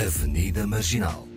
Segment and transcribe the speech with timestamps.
[0.00, 1.29] Avenida Marginal.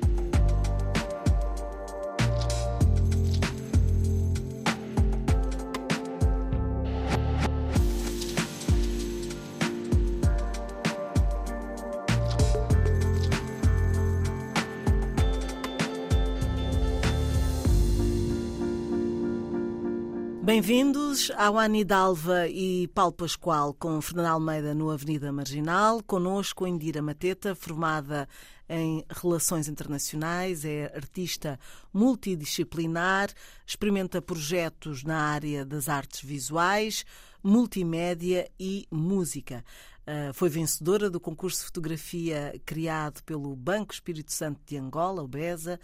[20.54, 26.04] Bem-vindos ao Anidalva e Paulo Pascoal com Fernando Almeida no Avenida Marginal.
[26.04, 28.30] Conosco Indira Mateta, formada
[28.70, 31.60] em Relações Internacionais, é artista
[31.92, 33.32] multidisciplinar,
[33.66, 37.04] experimenta projetos na área das artes visuais,
[37.44, 39.66] multimédia e música.
[40.06, 45.28] Uh, foi vencedora do concurso de fotografia criado pelo Banco Espírito Santo de Angola, o
[45.28, 45.80] BESA,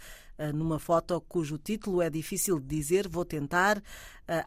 [0.54, 3.82] numa foto cujo título é difícil de dizer, vou tentar, uh,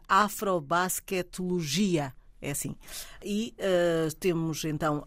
[0.08, 2.14] Afrobasketologia.
[2.40, 2.76] É assim.
[3.24, 5.06] E uh, temos então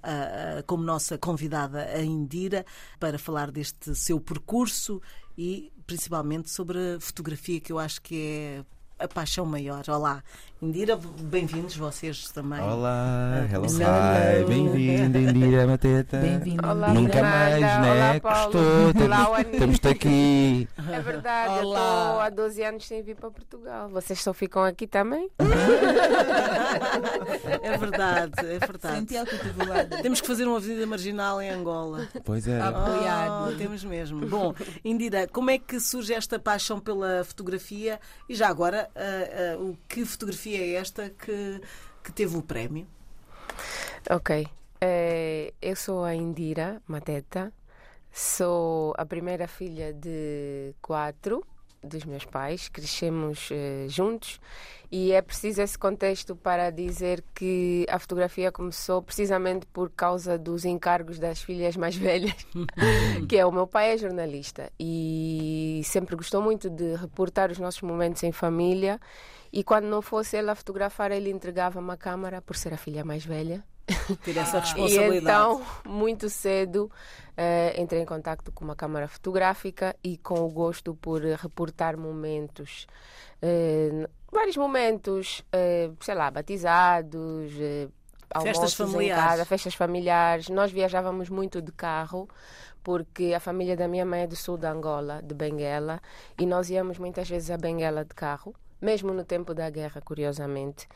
[0.66, 2.66] como nossa convidada a Indira
[3.00, 5.00] para falar deste seu percurso
[5.38, 8.66] e principalmente sobre a fotografia, que eu acho que é
[9.00, 9.84] a paixão maior.
[9.88, 10.23] Olá,
[10.59, 12.59] Indira, bem-vindos vocês também.
[12.59, 16.17] Olá, uh, hello, hi, bem-vinda, Indira Mateta.
[16.17, 16.67] Bem-vinda.
[16.72, 17.92] Olá, Nunca mais, né?
[17.92, 18.54] Olá, Paulo.
[18.54, 20.67] Gostou, Olá, temos-te aqui.
[20.92, 21.62] É verdade, Olá.
[21.62, 23.88] eu estou há 12 anos sem vir para Portugal.
[23.89, 25.30] Vocês só ficam aqui também?
[27.61, 29.06] é verdade, é verdade.
[30.02, 32.08] Temos que fazer uma avenida marginal em Angola.
[32.26, 32.59] Pois é.
[32.59, 33.52] Apoiado.
[33.54, 34.26] Oh, temos mesmo.
[34.26, 38.00] Bom, Indira, como é que surge esta paixão pela fotografia?
[38.28, 41.61] E já agora, uh, uh, o que fotografia é esta que,
[42.03, 42.88] que teve o prémio?
[44.09, 44.47] Ok.
[44.80, 47.52] É, eu sou a Indira Mateta,
[48.11, 51.45] sou a primeira filha de quatro
[51.88, 54.39] dos meus pais, crescemos uh, juntos
[54.91, 60.63] e é preciso esse contexto para dizer que a fotografia começou precisamente por causa dos
[60.65, 62.35] encargos das filhas mais velhas,
[63.27, 67.81] que é o meu pai é jornalista e sempre gostou muito de reportar os nossos
[67.81, 68.99] momentos em família
[69.52, 73.03] e quando não fosse ele a fotografar ele entregava uma câmara por ser a filha
[73.03, 73.64] mais velha
[74.23, 75.15] ter essa responsabilidade.
[75.15, 76.92] E então, muito cedo,
[77.37, 82.86] uh, entrei em contato com uma câmara fotográfica e com o gosto por reportar momentos,
[83.42, 87.53] uh, vários momentos, uh, sei lá, batizados,
[88.43, 89.23] festas familiares.
[89.23, 90.49] Casa, festas familiares.
[90.49, 92.27] Nós viajávamos muito de carro
[92.83, 96.02] porque a família da minha mãe é do sul da Angola, de Benguela,
[96.39, 100.88] e nós íamos muitas vezes a Benguela de carro mesmo no tempo da guerra, curiosamente.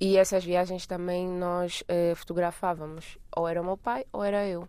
[0.00, 4.68] E essas viagens também nós eh, fotografávamos, ou era o meu pai ou era eu.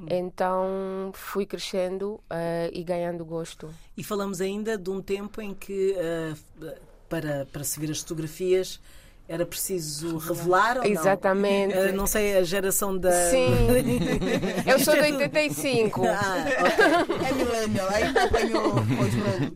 [0.00, 0.06] Hum.
[0.08, 3.72] Então fui crescendo uh, e ganhando gosto.
[3.96, 6.74] E falamos ainda de um tempo em que, uh,
[7.08, 8.80] para, para se ver as fotografias,
[9.30, 11.72] era preciso revelar ou Exatamente.
[11.76, 11.92] não?
[11.92, 13.12] não sei, a geração da.
[13.30, 13.46] Sim.
[14.66, 16.02] Eu sou de 85.
[16.04, 16.44] Ah,
[17.04, 17.28] okay.
[17.28, 18.74] É millennial, ainda apanhou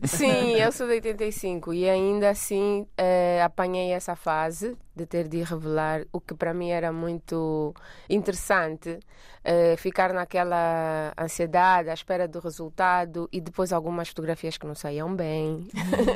[0.03, 5.43] Sim, eu sou de 85 e ainda assim eh, apanhei essa fase de ter de
[5.43, 7.73] revelar, o que para mim era muito
[8.09, 8.99] interessante,
[9.43, 15.15] eh, ficar naquela ansiedade, à espera do resultado e depois algumas fotografias que não saíam
[15.15, 15.67] bem.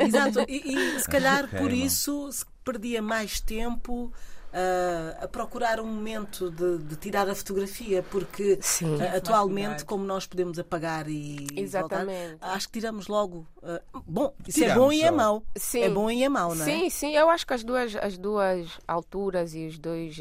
[0.05, 2.29] Exato, e, e se calhar okay, por isso
[2.63, 4.11] perdia mais tempo
[4.53, 10.03] uh, a procurar um momento de, de, tirar a fotografia, porque Sim, uh, atualmente, como
[10.03, 12.31] nós podemos apagar e Exatamente.
[12.31, 13.47] voltar, acho que tiramos logo.
[13.57, 15.43] Uh, bom, isso tiramos é bom e é mau.
[15.55, 15.81] Sim.
[15.81, 16.65] É bom e é mau, não é?
[16.65, 20.17] Sim, sim, eu acho que as duas, as duas alturas e os dois,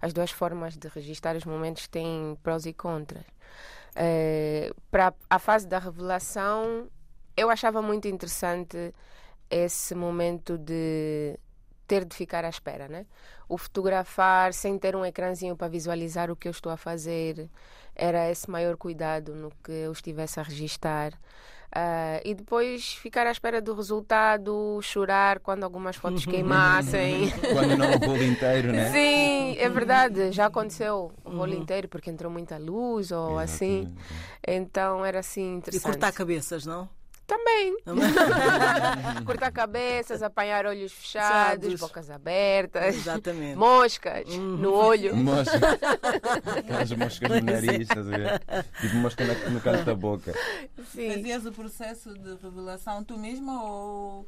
[0.00, 3.24] as duas formas de registrar os momentos têm prós e contras.
[4.90, 6.88] para a fase da revelação,
[7.36, 8.94] eu achava muito interessante
[9.50, 11.38] esse momento de
[11.88, 13.06] ter de ficar à espera, né?
[13.48, 17.48] O fotografar sem ter um ecrãzinho para visualizar o que eu estou a fazer
[17.96, 21.14] era esse maior cuidado no que eu estivesse a registar.
[21.68, 27.30] Uh, e depois ficar à espera do resultado, chorar quando algumas fotos queimassem.
[27.52, 28.90] quando não o rolo inteiro, né?
[28.90, 31.60] Sim, é verdade, já aconteceu o rolo uhum.
[31.60, 33.42] inteiro porque entrou muita luz ou Exatamente.
[33.42, 33.96] assim.
[34.46, 35.82] Então era assim interessante.
[35.82, 36.88] E cortar cabeças, não?
[37.28, 37.76] Também.
[39.26, 41.80] Cortar cabeças, apanhar olhos fechados, Sados.
[41.80, 42.96] bocas abertas.
[42.96, 43.54] Exatamente.
[43.54, 44.56] Moscas uhum.
[44.56, 45.14] no olho.
[45.14, 45.60] Moscas.
[46.56, 48.42] Aquelas moscas no nariz, estás a ver?
[48.80, 50.32] Tipo mosca no canto da boca.
[50.90, 51.12] Sim.
[51.12, 54.26] Fazias o processo de revelação tu mesma ou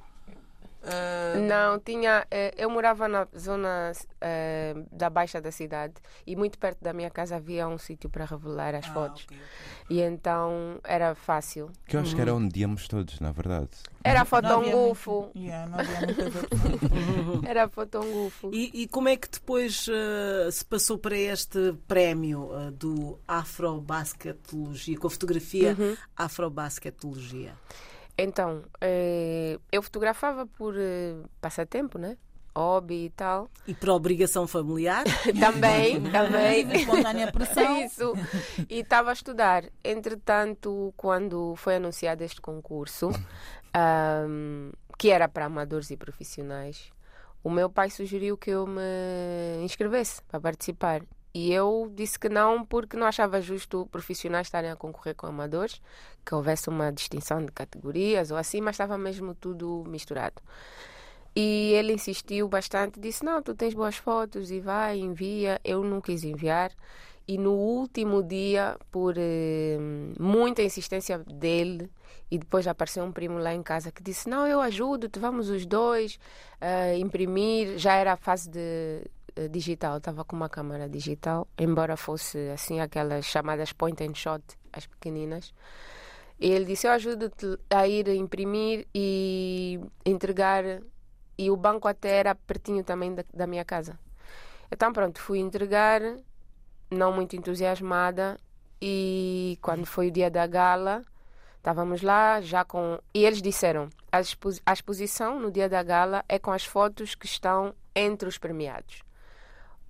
[0.82, 2.26] Ah, Não, tinha.
[2.30, 5.94] eh, Eu morava na zona eh, da Baixa da cidade
[6.26, 9.24] e muito perto da minha casa havia um sítio para revelar as ah, fotos.
[9.24, 9.96] ok, ok.
[9.96, 11.70] E então era fácil.
[11.86, 13.68] Que eu acho que era onde íamos todos, na verdade.
[14.02, 15.30] Era fotongufo.
[15.36, 17.44] Yeah, havia muitas opções.
[17.46, 18.50] Era fotongufo.
[18.52, 24.98] E, e como é que depois eh, se passou para este prémio eh, do Afrobasketologia,
[24.98, 25.96] com a fotografia Uhum.
[26.16, 27.52] Afrobasketologia?
[28.22, 32.16] Então, eh, eu fotografava por eh, passatempo, né?
[32.54, 33.48] Hobby e tal.
[33.66, 35.04] E por obrigação familiar?
[35.38, 36.70] também, também.
[36.72, 37.80] Espontânea pressão.
[37.84, 38.12] Isso.
[38.68, 39.64] E estava a estudar.
[39.82, 43.10] Entretanto, quando foi anunciado este concurso,
[43.72, 46.90] ahm, que era para amadores e profissionais,
[47.42, 51.02] o meu pai sugeriu que eu me inscrevesse para participar.
[51.32, 55.80] E eu disse que não, porque não achava justo profissionais estarem a concorrer com amadores,
[56.24, 60.42] que houvesse uma distinção de categorias ou assim, mas estava mesmo tudo misturado.
[61.34, 65.60] E ele insistiu bastante, disse: Não, tu tens boas fotos e vai, envia.
[65.64, 66.72] Eu não quis enviar.
[67.28, 69.78] E no último dia, por eh,
[70.18, 71.88] muita insistência dele,
[72.28, 75.64] e depois apareceu um primo lá em casa que disse: Não, eu ajudo-te, vamos os
[75.64, 76.18] dois
[76.60, 77.78] eh, imprimir.
[77.78, 79.04] Já era a fase de
[79.48, 84.42] digital, estava com uma câmera digital, embora fosse assim aquelas chamadas point and shot,
[84.72, 85.52] as pequeninas.
[86.40, 90.64] E ele disse: Eu ajudo-te a ir imprimir e entregar.
[91.36, 93.98] E o banco até era pertinho também da, da minha casa.
[94.70, 96.00] Então, pronto, fui entregar,
[96.90, 98.38] não muito entusiasmada.
[98.80, 101.04] E quando foi o dia da gala,
[101.56, 102.98] estávamos lá já com.
[103.12, 104.48] E eles disseram: a, expo...
[104.64, 109.02] a exposição no dia da gala é com as fotos que estão entre os premiados,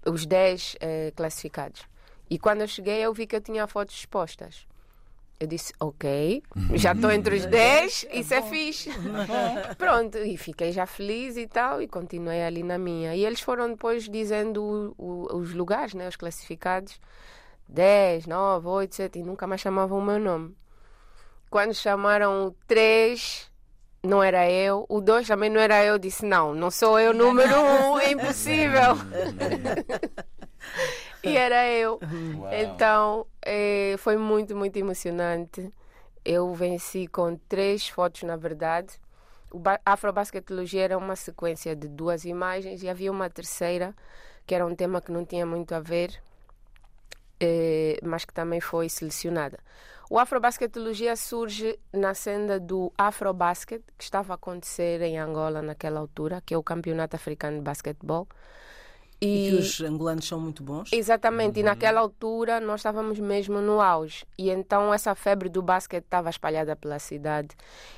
[0.06, 1.82] os 10 eh, classificados.
[2.28, 4.66] E quando eu cheguei, eu vi que eu tinha fotos expostas.
[5.38, 6.42] Eu disse, ok,
[6.74, 8.90] já estou entre os 10, isso é fixe.
[9.78, 13.14] Pronto, e fiquei já feliz e tal, e continuei ali na minha.
[13.16, 14.94] E eles foram depois dizendo o-
[15.32, 17.00] o- os lugares, né, os classificados:
[17.68, 20.54] 10, 9, 8, 7, e nunca mais chamavam o meu nome.
[21.48, 23.49] Quando chamaram o 3,
[24.02, 27.60] não era eu, o 2 também não era eu, disse: não, não sou eu, número
[27.60, 28.96] 1, um, é impossível.
[31.22, 32.00] e era eu.
[32.50, 35.72] Então, eh, foi muito, muito emocionante.
[36.24, 39.00] Eu venci com três fotos, na verdade.
[39.50, 43.94] O ba- Afrobasketologia era uma sequência de duas imagens e havia uma terceira,
[44.46, 46.22] que era um tema que não tinha muito a ver,
[47.40, 49.58] eh, mas que também foi selecionada.
[50.12, 56.42] O Afrobasketologia surge na senda do Afrobasket, que estava a acontecer em Angola naquela altura,
[56.44, 58.26] que é o Campeonato Africano de Basquetebol.
[59.20, 60.90] E que os angolanos são muito bons?
[60.92, 64.26] Exatamente, e naquela altura nós estávamos mesmo no auge.
[64.36, 67.54] E então essa febre do basquete estava espalhada pela cidade.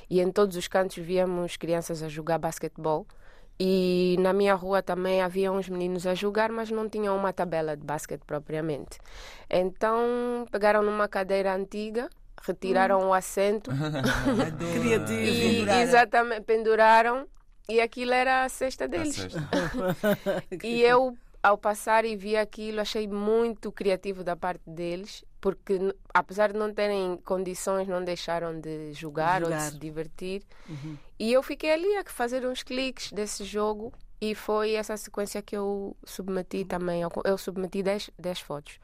[0.07, 3.07] E em todos os cantos víamos crianças a jogar basquetebol.
[3.59, 7.77] E na minha rua também havia uns meninos a jogar, mas não tinham uma tabela
[7.77, 8.97] de basquete propriamente.
[9.49, 12.09] Então pegaram numa cadeira antiga,
[12.41, 13.69] retiraram o assento.
[14.81, 15.21] Criativo.
[15.21, 15.81] e Pendurada.
[15.81, 17.27] exatamente penduraram
[17.69, 19.15] e aquilo era a cesta A deles.
[19.15, 19.39] sexta.
[20.63, 25.77] E eu, ao passar e vi aquilo, achei muito criativo da parte deles, porque
[26.13, 29.71] apesar de não terem condições, não deixaram de jogar, ou de Jogar.
[29.71, 30.41] se divertir.
[30.69, 30.97] Uhum.
[31.19, 33.91] E eu fiquei ali a fazer uns cliques desse jogo
[34.21, 37.01] e foi essa sequência que eu submeti também.
[37.25, 38.79] Eu submeti 10, 10 fotos,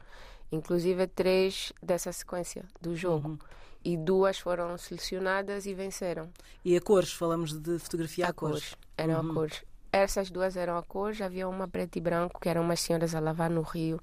[0.52, 3.28] inclusive três dessa sequência do jogo.
[3.30, 3.38] Uhum.
[3.82, 6.28] E duas foram selecionadas e venceram.
[6.62, 7.10] E a cores?
[7.14, 8.74] Falamos de fotografia a, A cores.
[8.74, 8.76] cores.
[8.98, 9.30] Eram Uhum.
[9.30, 9.62] a cores.
[9.92, 11.20] Essas duas eram a cores.
[11.20, 14.00] Havia uma preta e branco, que eram umas senhoras a lavar no rio,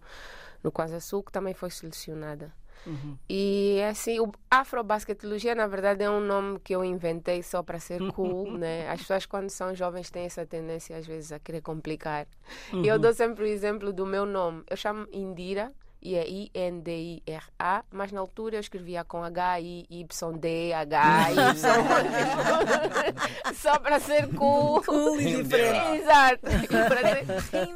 [0.64, 2.54] no Quasa Sul, que também foi selecionada.
[2.86, 3.18] Uhum.
[3.30, 8.00] E assim, o Afrobasketologia, na verdade, é um nome que eu inventei só para ser
[8.14, 8.90] cool, né?
[8.90, 12.28] As pessoas, quando são jovens, têm essa tendência, às vezes, a querer complicar.
[12.72, 14.64] E eu dou sempre o exemplo do meu nome.
[14.70, 20.74] Eu chamo Indira, e é I-N-D-I-R-A, mas na altura eu escrevia com H-I-Y-D-H-Y.
[23.56, 24.82] Só para ser cool.
[24.84, 26.02] Cool e diferente.
[26.02, 26.40] Exato.
[26.64, 27.68] E para ser-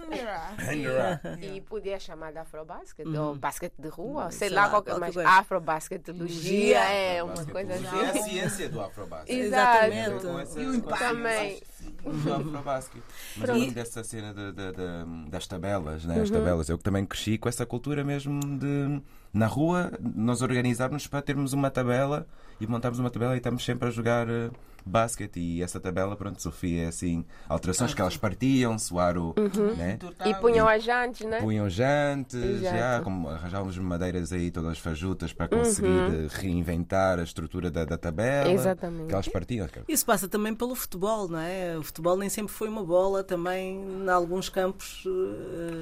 [0.76, 1.22] Indira.
[1.42, 5.28] e podia chamar de Afrobasket, ou basquete de rua, sei, Sei lá, lá, qualquer, coisa.
[5.28, 8.24] Afrobasketologia é uma coisa É a assim.
[8.24, 9.38] ciência do Afrobasket.
[9.40, 10.26] Exatamente.
[10.60, 11.00] E o impacto.
[11.04, 11.62] Também.
[12.04, 13.02] Do Afrobasket.
[13.38, 16.22] Mas eu lembro dessa cena de- de- de- das tabelas, né?
[16.22, 16.70] As tabelas.
[16.70, 19.02] Eu também cresci com essa cultura mesmo de
[19.34, 22.28] na rua nós organizarmos para termos uma tabela
[22.60, 24.50] e montarmos uma tabela e estamos sempre a jogar eh,
[24.86, 29.34] basquete e essa tabela, pronto, Sofia é assim, alterações que elas partiam-se, o aro,
[29.78, 29.98] né?
[30.26, 31.40] E punham as jantes, né?
[31.40, 32.78] Punham jantes, Exato.
[32.78, 37.98] já, como arranjávamos madeiras aí todas fajutas para conseguir eh, reinventar a estrutura da, da
[37.98, 38.52] tabela.
[38.52, 39.08] Exatamente.
[39.08, 39.68] Que elas partiam.
[39.88, 41.78] Isso passa também pelo futebol, não é?
[41.78, 45.04] O futebol nem sempre foi uma bola, também em alguns campos.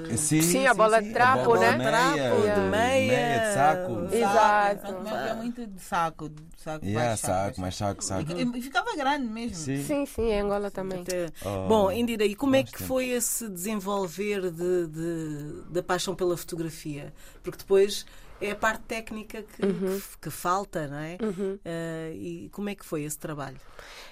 [0.10, 1.72] eh, Sim, Sim, a bola de trapo, a bola né?
[1.72, 3.39] de meia, Trapo, de meia.
[3.39, 4.15] de saco.
[4.15, 4.82] Exato.
[4.82, 6.29] Saco, mas é muito de saco.
[6.29, 8.32] de saco Yeah, mais saco, mais saco, saco.
[8.32, 9.55] E, e ficava grande mesmo.
[9.55, 9.84] Sim.
[9.84, 11.01] Sim, sim, em Angola também.
[11.01, 16.15] até- Oh, Bom, Indira, e como é que foi esse desenvolver de, de- da paixão
[16.15, 17.13] pela fotografia?
[17.43, 18.05] Porque depois
[18.41, 20.00] é a parte técnica que, Uhum.
[20.00, 21.17] que, que falta, não é?
[21.65, 23.58] Eh, e como é que foi esse trabalho?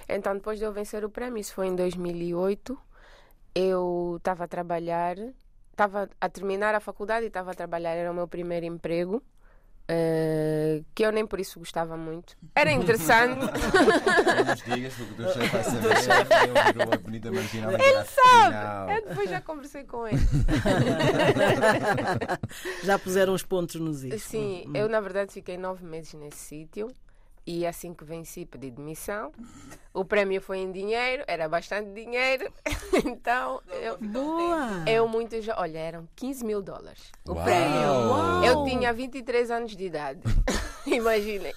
[0.09, 2.77] Então, depois de eu vencer o prémio, isso foi em 2008,
[3.55, 5.17] eu estava a trabalhar,
[5.71, 9.21] estava a terminar a faculdade e estava a trabalhar, era o meu primeiro emprego.
[9.89, 12.35] Eh, que eu nem por isso gostava muito.
[12.53, 13.39] Era interessante.
[13.45, 16.49] Não nos digas, porque o teu chefe vai saber.
[16.49, 17.71] Eu virou a bonita marginal.
[17.71, 18.93] Ele sabe!
[18.93, 20.17] eu depois já conversei com ele.
[22.83, 24.23] Já puseram os pontos nos is.
[24.23, 26.93] Sim, eu na verdade fiquei nove meses nesse sítio
[27.47, 29.31] e assim que venci pedi demissão.
[29.93, 32.51] O prémio foi em dinheiro, era bastante dinheiro,
[33.05, 34.83] então eu, Boa!
[34.85, 35.55] eu muito já.
[35.57, 37.43] Olha, eram 15 mil dólares o Uau!
[37.43, 38.09] prémio.
[38.09, 38.43] Uau!
[38.43, 40.19] Eu tinha 23 anos de idade.
[40.85, 41.53] Imaginem.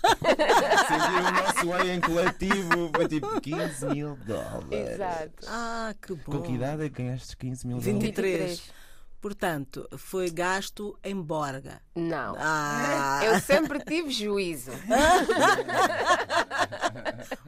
[0.89, 4.91] Sentir o nosso em coletivo foi tipo 15 mil dólares.
[4.91, 5.47] Exato.
[5.47, 6.39] Ah, que bom!
[6.39, 8.03] Com que idade é que ganhaste 15 mil dólares?
[8.03, 8.73] 23.
[9.21, 11.83] Portanto, foi gasto em Borga.
[11.95, 12.35] Não.
[12.39, 14.73] Ah, Eu sempre tive juízo.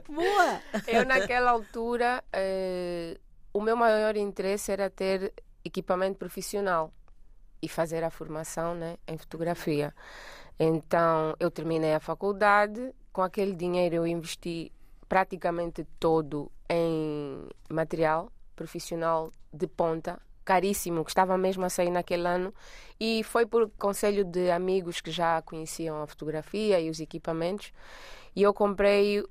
[0.07, 0.61] boa!
[0.87, 3.19] Eu, naquela altura, eh,
[3.55, 5.33] o meu maior interesse era ter
[5.64, 6.93] equipamento profissional
[7.62, 9.95] e fazer a formação né, em fotografia.
[10.59, 14.71] Então, eu terminei a faculdade, com aquele dinheiro eu investi
[15.09, 22.55] praticamente todo em material profissional de ponta, caríssimo, que estava mesmo a sair naquele ano,
[22.99, 27.73] e foi por conselho de amigos que já conheciam a fotografia e os equipamentos,
[28.35, 29.25] e eu comprei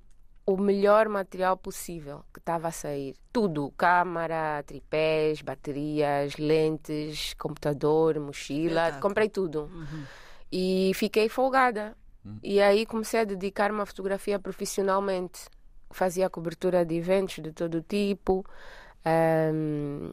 [0.45, 3.15] o melhor material possível que estava a sair.
[3.31, 8.81] Tudo: câmara, tripés, baterias, lentes, computador, mochila.
[8.81, 9.01] Espetáculo.
[9.01, 9.69] Comprei tudo.
[10.51, 11.95] E fiquei folgada.
[12.43, 15.47] E aí comecei a dedicar-me à fotografia profissionalmente.
[15.89, 18.45] Fazia cobertura de eventos de todo tipo,
[19.03, 20.11] ahm,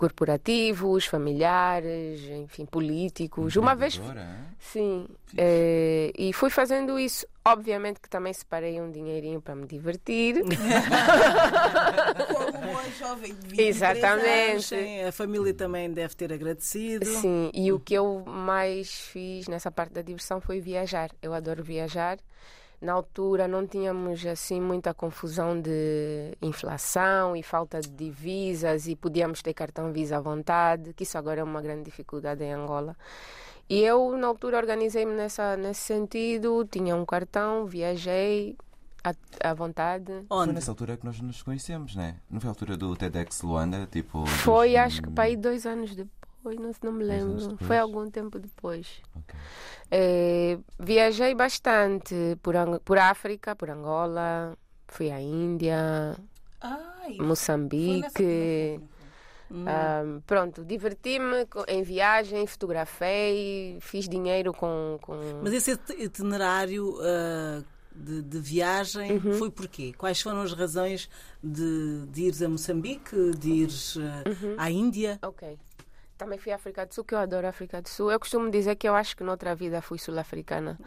[0.00, 3.54] corporativos, familiares, enfim, políticos.
[3.54, 4.02] Uma vez hein?
[4.58, 7.26] Sim, eh, e fui fazendo isso.
[7.44, 10.36] Obviamente que também separei um dinheirinho para me divertir.
[12.32, 14.62] Como uma jovem de 23 Exatamente.
[14.68, 17.04] Sim, a família também deve ter agradecido.
[17.04, 21.10] Sim, e o que eu mais fiz nessa parte da diversão foi viajar.
[21.20, 22.16] Eu adoro viajar.
[22.80, 29.42] Na altura não tínhamos assim muita confusão de inflação e falta de divisas e podíamos
[29.42, 32.96] ter cartão Visa à vontade, que isso agora é uma grande dificuldade em Angola.
[33.68, 38.56] E eu na altura organizei-me nessa nesse sentido, tinha um cartão, viajei
[39.04, 39.12] à,
[39.50, 40.06] à vontade.
[40.26, 40.52] Foi Onde?
[40.54, 42.16] nessa altura que nós nos conhecemos, né?
[42.30, 43.86] Não foi a altura do TEDx Luanda?
[43.92, 47.56] Tipo, Foi dos- acho que para aí dois anos depois, não, não me lembro.
[47.58, 49.02] Foi algum tempo depois.
[49.90, 52.54] Eh, viajei bastante por,
[52.84, 54.56] por África, por Angola,
[54.88, 56.16] fui à Índia,
[56.60, 58.00] Ai, Moçambique.
[58.02, 59.00] nessa-
[59.66, 64.96] Ah, pronto, diverti-me em viagem, fotografei, fiz dinheiro com.
[65.02, 65.18] com...
[65.42, 69.32] Mas esse itinerário ah, de, de viagem Uhum.
[69.34, 69.92] foi porquê?
[69.98, 71.10] Quais foram as razões
[71.42, 74.54] de, de ires a Moçambique, de ires ah, Uhum.
[74.56, 75.18] à Índia?
[75.22, 75.58] Ok.
[76.20, 78.12] Também fui à África do Sul, que eu adoro a África do Sul.
[78.12, 80.78] Eu costumo dizer que eu acho que noutra vida fui sul-africana.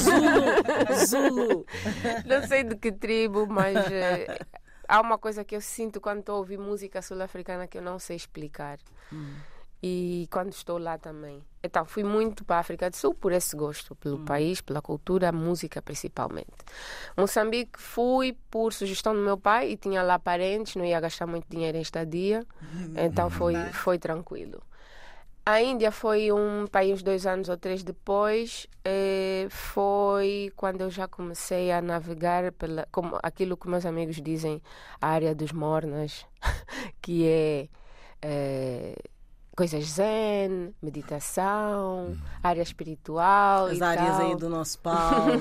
[0.00, 1.06] Zulu!
[1.06, 1.66] Zulu!
[2.24, 4.38] Não sei de que tribo, mas eh,
[4.88, 7.98] há uma coisa que eu sinto quando estou a ouvir música sul-africana que eu não
[7.98, 8.78] sei explicar.
[9.82, 11.42] E quando estou lá também.
[11.62, 15.32] Então, fui muito para a África do Sul por esse gosto, pelo país, pela cultura,
[15.32, 16.46] música principalmente.
[17.16, 21.46] Moçambique fui por sugestão do meu pai e tinha lá parentes, não ia gastar muito
[21.48, 22.46] dinheiro em estadia,
[22.96, 24.62] então foi, foi tranquilo.
[25.44, 28.66] A Índia foi um país dois anos ou três depois.
[28.84, 34.62] eh, foi quando eu já comecei a navegar pela, como aquilo que meus amigos dizem,
[35.00, 36.26] a área dos mornas,
[37.02, 37.68] que é
[38.22, 38.94] eh,
[39.60, 45.38] coisas zen, meditação, área espiritual As e áreas tal, aí do nosso Paulo.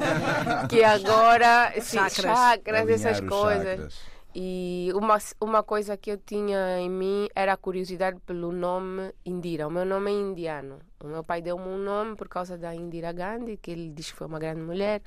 [0.66, 2.38] que agora sim, Chakras.
[2.38, 3.68] chakras, essas coisas.
[3.68, 4.00] chakras.
[4.34, 9.68] E uma, uma coisa que eu tinha em mim era a curiosidade pelo nome Indira.
[9.68, 10.78] O meu nome é indiano.
[11.04, 14.16] O meu pai deu-me um nome por causa da Indira Gandhi, que ele diz que
[14.16, 15.02] foi uma grande mulher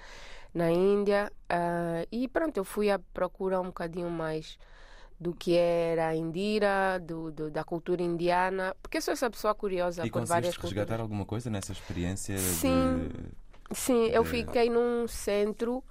[0.53, 1.31] na Índia.
[1.51, 4.59] Uh, e pronto, eu fui à procura um bocadinho mais
[5.23, 9.55] do que era a Indira, do, do, da cultura indiana, porque eu sou essa pessoa
[9.55, 10.99] curiosa e por várias resgatar culturas.
[10.99, 12.37] alguma coisa nessa experiência?
[12.37, 13.75] Sim, de...
[13.75, 15.81] sim eu fiquei num centro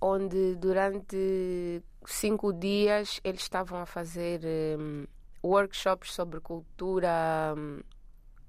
[0.00, 4.40] onde durante cinco dias eles estavam a fazer
[4.78, 5.04] um,
[5.42, 7.80] workshops sobre cultura, um,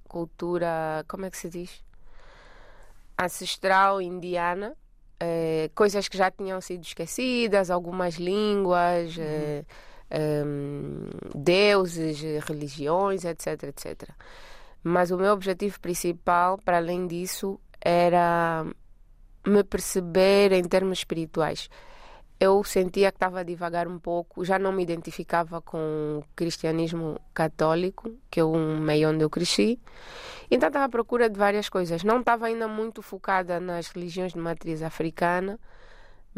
[0.08, 1.84] cultura, como é que se diz?
[3.18, 4.78] Ancestral indiana.
[5.20, 9.24] Eh, coisas que já tinham sido esquecidas, algumas línguas, uhum.
[9.24, 9.66] eh,
[10.12, 14.10] um, deuses, religiões, etc, etc.
[14.84, 18.66] Mas o meu objetivo principal, para além disso, era
[19.46, 21.70] me perceber em termos espirituais.
[22.40, 27.20] Eu sentia que estava a divagar um pouco, já não me identificava com o cristianismo
[27.34, 29.80] católico, que é um meio onde eu cresci.
[30.52, 32.04] Então estava à procura de várias coisas.
[32.04, 35.60] Não estava ainda muito focada nas religiões de matriz africana,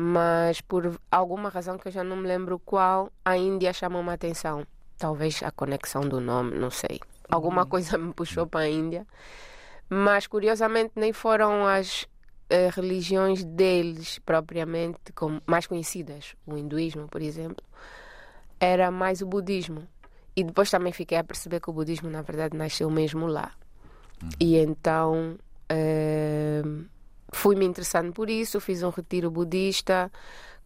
[0.01, 4.13] mas por alguma razão que eu já não me lembro qual, a Índia chamou-me a
[4.13, 4.65] atenção.
[4.97, 7.01] Talvez a conexão do nome, não sei.
[7.29, 7.67] Alguma uhum.
[7.67, 9.05] coisa me puxou para a Índia.
[9.89, 17.21] Mas curiosamente nem foram as uh, religiões deles propriamente como mais conhecidas, o hinduísmo, por
[17.21, 17.65] exemplo,
[18.57, 19.85] era mais o budismo.
[20.33, 23.51] E depois também fiquei a perceber que o budismo na verdade nasceu mesmo lá.
[24.23, 24.29] Uhum.
[24.39, 25.37] E então
[25.69, 26.85] uh,
[27.31, 30.11] fui me interessando por isso, fiz um retiro budista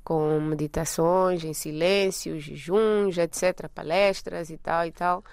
[0.03, 5.23] com meditações em silêncio, jejuns, etc, palestras e tal e tal,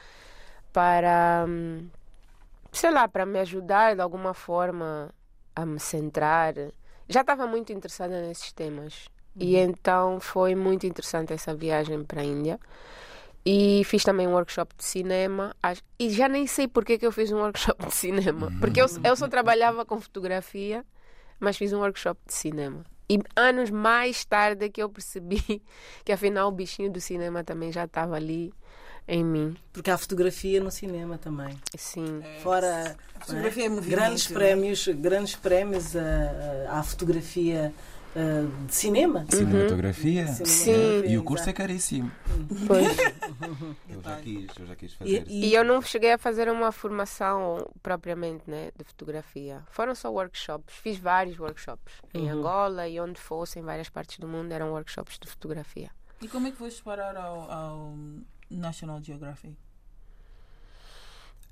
[0.73, 1.47] para
[2.73, 5.13] sei lá, para me ajudar de alguma forma
[5.55, 6.55] a me centrar.
[7.09, 9.09] Já estava muito interessada nesses temas.
[9.35, 9.43] Uhum.
[9.43, 12.61] E então foi muito interessante essa viagem para a Índia.
[13.45, 15.55] E fiz também um workshop de cinema.
[15.99, 18.53] E já nem sei porque que eu fiz um workshop de cinema.
[18.61, 20.85] Porque eu, eu só trabalhava com fotografia
[21.41, 22.85] mas fiz um workshop de cinema.
[23.09, 25.43] E anos mais tarde é que eu percebi
[26.05, 28.53] que afinal o bichinho do cinema também já estava ali
[29.09, 29.57] em mim.
[29.73, 31.59] Porque há fotografia no cinema também.
[31.77, 32.21] Sim.
[32.23, 33.67] É, Fora fotografia é?
[33.67, 35.97] é grandes prémios, grandes prémios
[36.69, 37.75] à fotografia
[38.15, 39.25] Uh, de cinema.
[39.31, 40.27] Cinematografia?
[40.27, 40.45] Uhum.
[40.45, 41.05] Sim.
[41.07, 42.11] E o curso é caríssimo.
[42.67, 42.87] Pois.
[43.89, 45.25] eu, já quis, eu já quis fazer.
[45.29, 49.63] E, e, eu não cheguei a fazer uma formação propriamente né, de fotografia.
[49.71, 50.75] Foram só workshops.
[50.75, 51.95] Fiz vários workshops.
[52.13, 52.39] Em uhum.
[52.39, 55.91] Angola e onde fosse, em várias partes do mundo, eram workshops de fotografia.
[56.21, 57.95] E como é que foste parar ao, ao
[58.51, 59.57] National Geographic?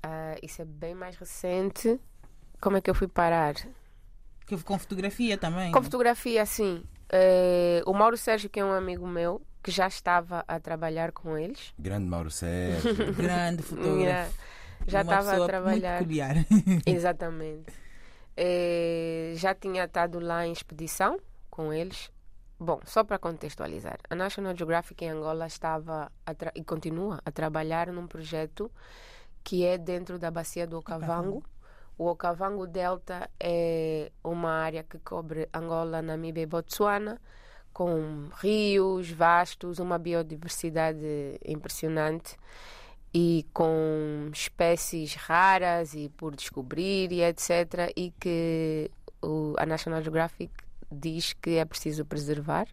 [0.05, 1.99] Uh, isso é bem mais recente.
[2.59, 3.55] Como é que eu fui parar?
[4.49, 5.71] Que com fotografia também.
[5.71, 6.83] Com fotografia, sim.
[7.13, 11.37] Uh, o Mauro Sérgio, que é um amigo meu, que já estava a trabalhar com
[11.37, 11.71] eles.
[11.77, 12.95] Grande Mauro Sérgio.
[13.13, 14.33] Grande fotógrafo.
[14.87, 16.03] Já estava a trabalhar.
[16.03, 17.71] Muito Exatamente.
[18.39, 21.19] Uh, já tinha estado lá em expedição
[21.51, 22.09] com eles.
[22.59, 26.11] Bom, só para contextualizar, a National Geographic em Angola estava
[26.55, 28.71] e continua a trabalhar num projeto
[29.43, 31.43] que é dentro da bacia do Okavango.
[31.99, 37.19] O Okavango Delta é uma área que cobre Angola, Namíbia e Botsuana,
[37.73, 42.37] com rios vastos, uma biodiversidade impressionante
[43.13, 47.91] e com espécies raras e por descobrir e etc.
[47.93, 48.89] E que
[49.21, 50.53] o, a National Geographic
[50.89, 52.69] diz que é preciso preservar.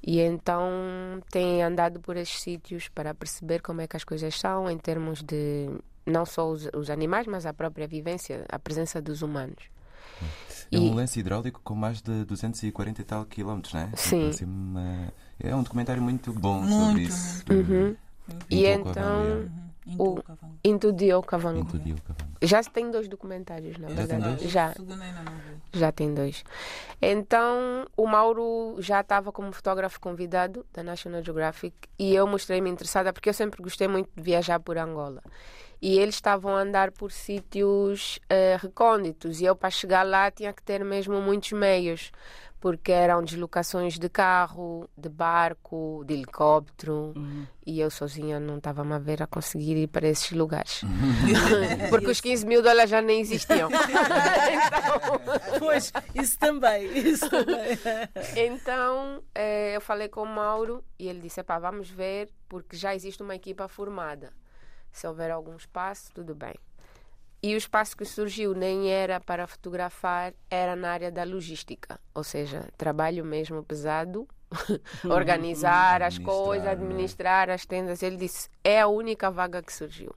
[0.00, 4.70] E então tem andado por esses sítios para perceber como é que as coisas são
[4.70, 5.68] em termos de
[6.08, 9.64] não só os, os animais, mas a própria vivência, a presença dos humanos.
[10.70, 13.90] É um lance hidráulico com mais de 240 e tal quilómetros, não é?
[13.94, 14.30] Sim.
[15.40, 16.86] É um documentário muito bom muito.
[16.86, 17.44] sobre isso.
[17.50, 17.96] Uhum.
[18.50, 19.48] E então.
[19.96, 20.18] O
[20.64, 21.60] Into the Okavango.
[21.60, 22.28] Into the Okavango.
[22.42, 24.22] Já tem dois documentários, na já verdade.
[24.22, 24.50] Tem dois?
[24.50, 24.74] Já.
[25.72, 26.44] Já tem dois.
[27.00, 33.12] Então, o Mauro já estava como fotógrafo convidado da National Geographic e eu mostrei-me interessada
[33.12, 35.22] porque eu sempre gostei muito de viajar por Angola
[35.80, 40.52] e eles estavam a andar por sítios uh, recônditos e eu para chegar lá tinha
[40.52, 42.10] que ter mesmo muitos meios
[42.60, 47.46] porque eram deslocações de carro, de barco, de helicóptero uhum.
[47.64, 50.82] e eu sozinha não estava a ver a conseguir ir para esses lugares
[51.90, 55.58] porque os 15 mil dólares já nem existiam então...
[55.58, 57.78] pois, isso também, isso também.
[58.36, 62.94] então eh, eu falei com o Mauro e ele disse, pá, vamos ver porque já
[62.94, 64.32] existe uma equipa formada
[64.92, 66.54] se houver algum espaço, tudo bem.
[67.48, 72.22] E o espaço que surgiu nem era para fotografar, era na área da logística, ou
[72.22, 74.28] seja, trabalho mesmo pesado
[75.08, 76.72] organizar as coisas, né?
[76.72, 78.02] administrar as tendas.
[78.02, 80.14] Ele disse: é a única vaga que surgiu.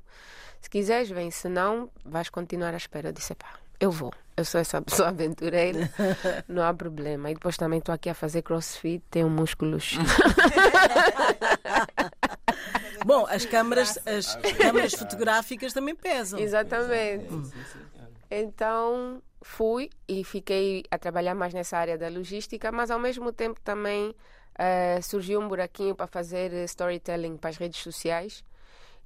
[0.60, 3.08] Se quiseres, vem, se não, vais continuar à espera.
[3.08, 4.12] Eu disse: pá, eu vou.
[4.36, 5.90] Eu sou essa pessoa aventureira,
[6.50, 7.32] não há problema.
[7.32, 9.98] E depois também estou aqui a fazer crossfit, tenho músculos.
[13.06, 16.40] Bom, as câmaras, as câmaras fotográficas também pesam.
[16.40, 17.26] Exatamente.
[18.30, 23.60] Então fui e fiquei a trabalhar mais nessa área da logística, mas ao mesmo tempo
[23.62, 24.16] também
[24.58, 28.44] eh, surgiu um buraquinho para fazer storytelling para as redes sociais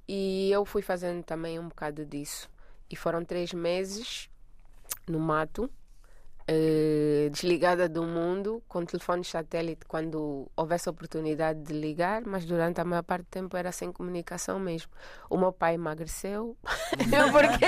[0.06, 2.48] e eu fui fazendo também um bocado disso.
[2.88, 4.30] E foram três meses
[5.08, 5.68] no mato,
[6.48, 12.84] eh, desligada do mundo, com telefone satélite quando houvesse oportunidade de ligar, mas durante a
[12.84, 14.90] maior parte do tempo era sem comunicação mesmo.
[15.28, 16.56] O meu pai emagreceu,
[16.98, 17.64] eu porque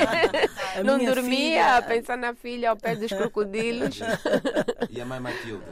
[0.79, 1.23] A não dormia
[1.65, 3.99] filha- a pensar na filha ao pé dos crocodilos.
[4.91, 5.63] E a mãe Matilde?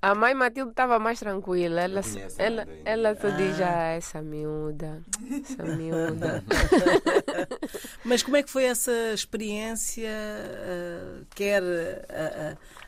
[0.00, 1.82] A mãe Matilde estava mais tranquila.
[1.82, 2.00] Ela,
[2.38, 5.02] ela, ela só diz, ah, essa miúda,
[5.42, 6.42] essa miúda.
[8.04, 12.06] Mas como é que foi essa experiência, eh, quer eh,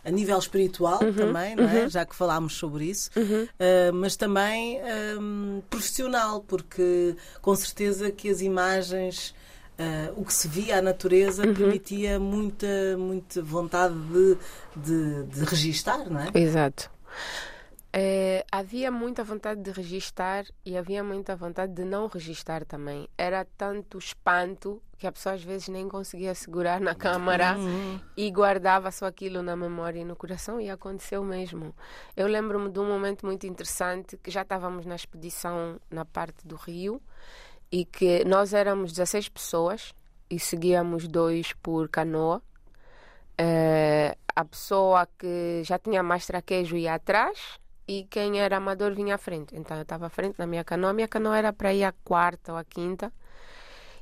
[0.04, 1.88] a, a nível espiritual Uhum, também, é?
[1.88, 3.10] já que falámos sobre isso,
[3.58, 9.34] eh, mas também ehm, profissional, porque com certeza que as imagens,
[9.78, 11.54] eh, o que se via à natureza, Uhum.
[11.54, 14.36] permitia muita, muita vontade de,
[14.76, 16.30] de, de registar, não é?
[16.34, 16.90] Exato.
[18.00, 23.08] Eh, havia muita vontade de registar e havia muita vontade de não registar também.
[23.18, 27.56] Era tanto espanto que a pessoa às vezes nem conseguia segurar na câmara
[28.16, 31.74] e guardava só aquilo na memória e no coração e aconteceu mesmo.
[32.16, 36.54] Eu lembro-me de um momento muito interessante que já estávamos na expedição na parte do
[36.54, 37.02] Rio
[37.68, 39.92] e que nós éramos 16 pessoas
[40.30, 42.40] e seguíamos dois por canoa.
[43.36, 47.58] Eh, a pessoa que já tinha mais traquejo ia atrás
[47.88, 49.56] e quem era amador vinha à frente.
[49.56, 50.90] Então eu estava à frente na minha canoa.
[50.90, 53.10] A minha canoa era para ir à quarta ou à quinta.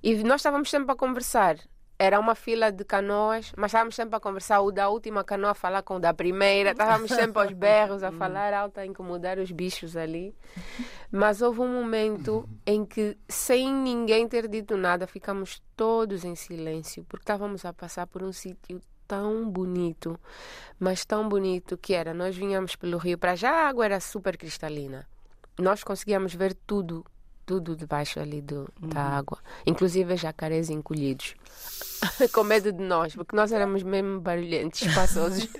[0.02, 1.56] E nós estávamos sempre a conversar.
[1.98, 4.60] Era uma fila de canoas, mas estávamos sempre a conversar.
[4.60, 6.72] O da última canoa a falar com o da primeira.
[6.72, 10.34] Estávamos sempre aos berros, a falar alto, a incomodar os bichos ali.
[11.10, 17.04] Mas houve um momento em que, sem ninguém ter dito nada, ficamos todos em silêncio,
[17.08, 20.18] porque estávamos a passar por um sítio tão bonito,
[20.78, 22.12] mas tão bonito que era.
[22.12, 25.06] Nós vinhamos pelo rio, para já a água era super cristalina.
[25.58, 27.04] Nós conseguíamos ver tudo,
[27.46, 31.34] tudo debaixo ali do, da água, inclusive jacarés encolhidos.
[32.32, 35.48] Com medo de nós, porque nós éramos mesmo barulhentos, espaçosos.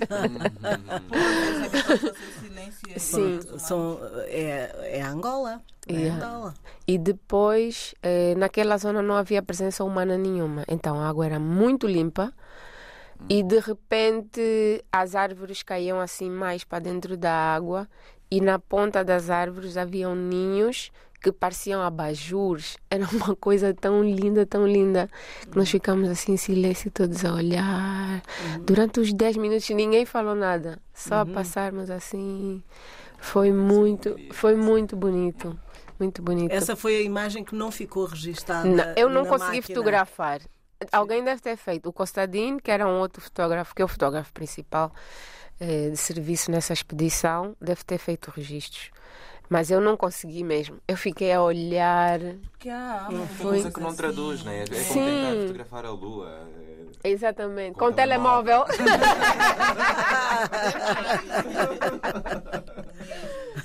[2.40, 3.00] silêncio.
[3.00, 3.40] Sim.
[3.58, 5.62] São, é, é Angola.
[5.88, 6.26] É Yeah.
[6.26, 6.54] Angola.
[6.84, 10.64] E depois, eh, naquela zona não havia presença humana nenhuma.
[10.66, 12.32] Então a água era muito limpa
[13.28, 17.88] e de repente as árvores caíam assim mais para dentro da água
[18.30, 22.76] e na ponta das árvores haviam ninhos que pareciam abajures.
[22.90, 25.08] Era uma coisa tão linda, tão linda,
[25.50, 28.22] que nós ficamos assim em silêncio todos a olhar.
[28.60, 32.62] Durante os 10 minutos ninguém falou nada, só a passarmos assim.
[33.18, 35.58] Foi muito, foi muito bonito.
[35.98, 36.52] Muito bonito.
[36.52, 38.68] Essa foi a imagem que não ficou registada.
[38.68, 39.62] Não, eu não na consegui máquina.
[39.62, 40.40] fotografar.
[40.92, 41.88] Alguém deve ter feito.
[41.88, 44.92] O Costadinho, que era um outro fotógrafo, que é o fotógrafo principal
[45.58, 48.90] eh, de serviço nessa expedição, deve ter feito registros.
[49.48, 50.78] Mas eu não consegui mesmo.
[50.88, 52.18] Eu fiquei a olhar.
[52.58, 53.96] Que há, Uma momentos coisa que não assim.
[53.96, 54.62] traduz, né?
[54.64, 55.04] É como Sim.
[55.04, 56.48] tentar fotografar a lua.
[57.04, 57.74] é- Exatamente.
[57.78, 58.64] Com Com, telemóvel.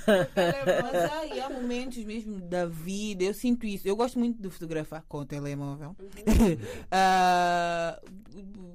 [0.06, 3.86] Mas e há momentos mesmo da vida, eu sinto isso.
[3.86, 5.96] Eu gosto muito de fotografar com o telemóvel.
[6.90, 7.98] Ah,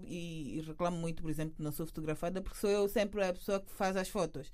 [0.08, 3.34] e, e reclamo muito, por exemplo, que não sou fotografada porque sou eu sempre a
[3.34, 4.52] pessoa que faz as fotos.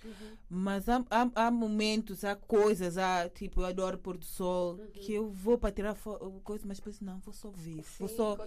[0.49, 5.13] Mas há, há, há momentos, há coisas, há tipo, eu adoro pôr do sol, que
[5.13, 5.95] eu vou para tirar
[6.43, 8.37] coisa, mas depois não, vou só ver, vou só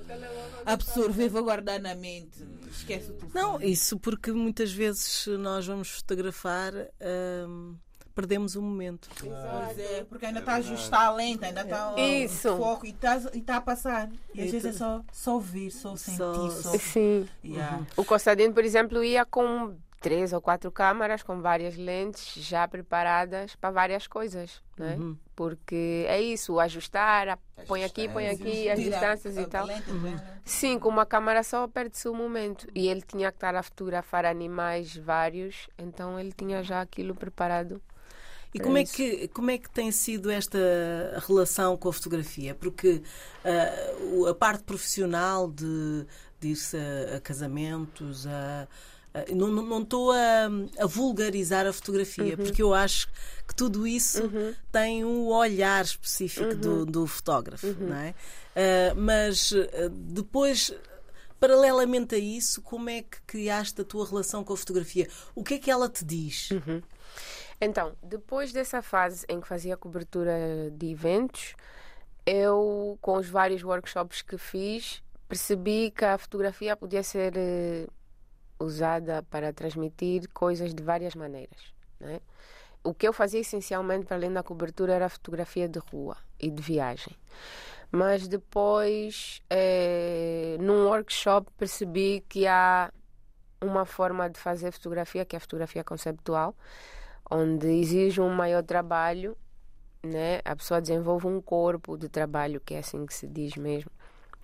[0.65, 2.43] absorver, vou guardar na mente.
[2.71, 3.35] Esquece o telefone.
[3.35, 6.73] Não, isso porque muitas vezes nós vamos fotografar,
[7.49, 7.77] hum,
[8.17, 9.09] perdemos o momento.
[9.21, 12.57] Pois é, porque ainda está a ajustar a lente, ainda está o Isso.
[12.57, 14.09] foco e está tá a passar.
[14.35, 16.79] E às vezes é só, só ouvir, só sentir, Só- só.
[16.79, 17.29] Sim.
[17.45, 17.83] Yeah.
[17.95, 23.55] O Costadinho, por exemplo, ia com três ou quatro câmaras, com várias lentes já preparadas
[23.57, 24.97] para várias coisas, né?
[25.35, 29.67] Porque é isso, ajustar, a- põe aqui, põe aqui, as distâncias a- e a tal.
[29.67, 30.39] lente, né?
[30.45, 32.67] Sim, com uma câmara só perde-se o momento.
[32.75, 37.83] E ele tinha que estar a fotografar animais vários, então ele tinha já aquilo preparado.
[38.55, 38.95] E É como é, isso.
[38.95, 40.59] que, como é que tem sido esta
[41.27, 42.55] relação com a fotografia?
[42.55, 43.03] Porque
[43.45, 46.07] ah, o- a parte profissional de,
[46.43, 48.67] ir-se a, a casamentos, a,
[49.31, 50.47] Uh, não estou a,
[50.79, 52.45] a, vulgarizar a fotografia, uhum.
[52.45, 53.09] porque eu acho
[53.49, 54.53] que tudo isso uhum.
[54.71, 56.85] tem um olhar específico do, uhum.
[56.85, 57.89] do, fotógrafo, uhum.
[57.89, 58.11] não é?
[58.11, 59.55] Uh, mas
[59.91, 60.71] depois
[61.41, 65.09] paralelamente a isso, como é que criaste a tua relação com a fotografia?
[65.35, 66.51] O que é que ela te diz?
[66.51, 66.83] Uhum.
[67.61, 71.55] Então, depois dessa fase em que fazia cobertura de eventos,
[72.27, 79.23] eu, com os vários workshops que fiz, percebi que a fotografia podia ser uh, usada
[79.31, 81.75] para transmitir coisas de várias maneiras.
[81.99, 82.21] Né?
[82.85, 86.63] O que eu fazia essencialmente, para além da cobertura, era fotografia de rua e de
[86.63, 87.17] viagem.
[87.91, 92.93] Mas depois, eh, num workshop, percebi que há
[93.61, 96.55] uma forma de fazer fotografia, que é a fotografia conceptual,
[97.31, 99.37] onde exige um maior trabalho,
[100.03, 100.41] né?
[100.45, 103.91] A pessoa desenvolve um corpo de trabalho, que é assim que se diz mesmo,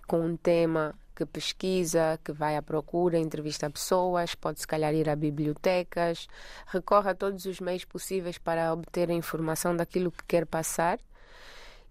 [0.07, 5.09] com um tema que pesquisa, que vai à procura, entrevista pessoas, pode se calhar ir
[5.09, 6.27] a bibliotecas,
[6.67, 10.99] recorre a todos os meios possíveis para obter a informação daquilo que quer passar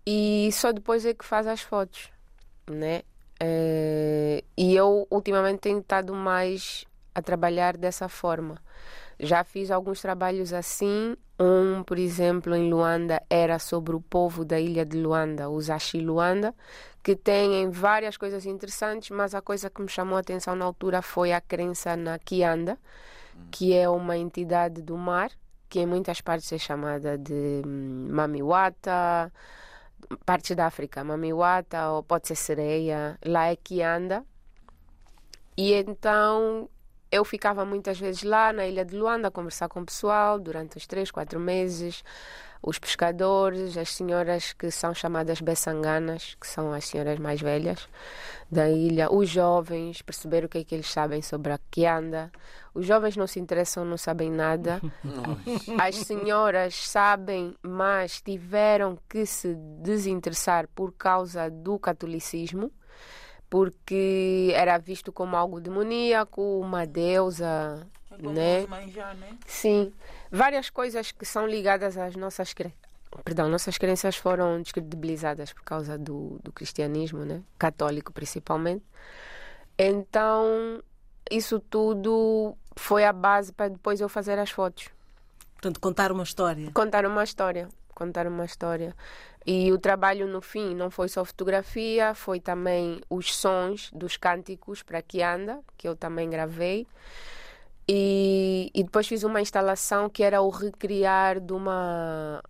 [0.05, 2.09] e só depois é que faz as fotos,
[2.69, 3.01] né?
[3.41, 8.57] Uh, e eu ultimamente tenho estado mais a trabalhar dessa forma.
[9.19, 11.15] Já fiz alguns trabalhos assim.
[11.39, 15.99] Um, por exemplo, em Luanda era sobre o povo da ilha de Luanda, os Ashi
[15.99, 16.53] Luanda,
[17.03, 21.01] que têm várias coisas interessantes, mas a coisa que me chamou a atenção na altura
[21.01, 22.77] foi a crença na Kianda,
[23.49, 25.31] que é uma entidade do mar,
[25.67, 29.31] que em muitas partes é chamada de hum, Mamiwata,
[30.25, 34.23] partes da África, Mamiwata ou pode ser sereia, lá é Kianda.
[35.57, 36.69] E então
[37.11, 40.77] eu ficava muitas vezes lá na ilha de Luanda a conversar com o pessoal durante
[40.77, 42.03] os três, quatro meses.
[42.63, 47.89] Os pescadores, as senhoras que são chamadas bessanganas, que são as senhoras mais velhas
[48.51, 52.31] da ilha, os jovens, perceber o que é que eles sabem sobre a Kianda.
[52.73, 54.79] Os jovens não se interessam, não sabem nada.
[55.79, 62.71] As senhoras sabem, mas tiveram que se desinteressar por causa do catolicismo
[63.51, 68.65] porque era visto como algo demoníaco, uma deusa, é né?
[68.65, 69.37] Manjar, né?
[69.45, 69.91] Sim,
[70.31, 72.79] várias coisas que são ligadas às nossas crenças.
[73.25, 77.43] Perdão, nossas crenças foram descredibilizadas por causa do, do cristianismo, né?
[77.59, 78.85] Católico principalmente.
[79.77, 80.81] Então,
[81.29, 84.87] isso tudo foi a base para depois eu fazer as fotos.
[85.55, 86.71] Portanto, contar uma história.
[86.71, 87.67] Contar uma história.
[88.01, 88.95] Contar uma história.
[89.45, 94.81] E o trabalho no fim não foi só fotografia, foi também os sons dos cânticos
[94.81, 96.87] para que anda, que eu também gravei.
[97.87, 102.41] E, e depois fiz uma instalação que era o recriar de uma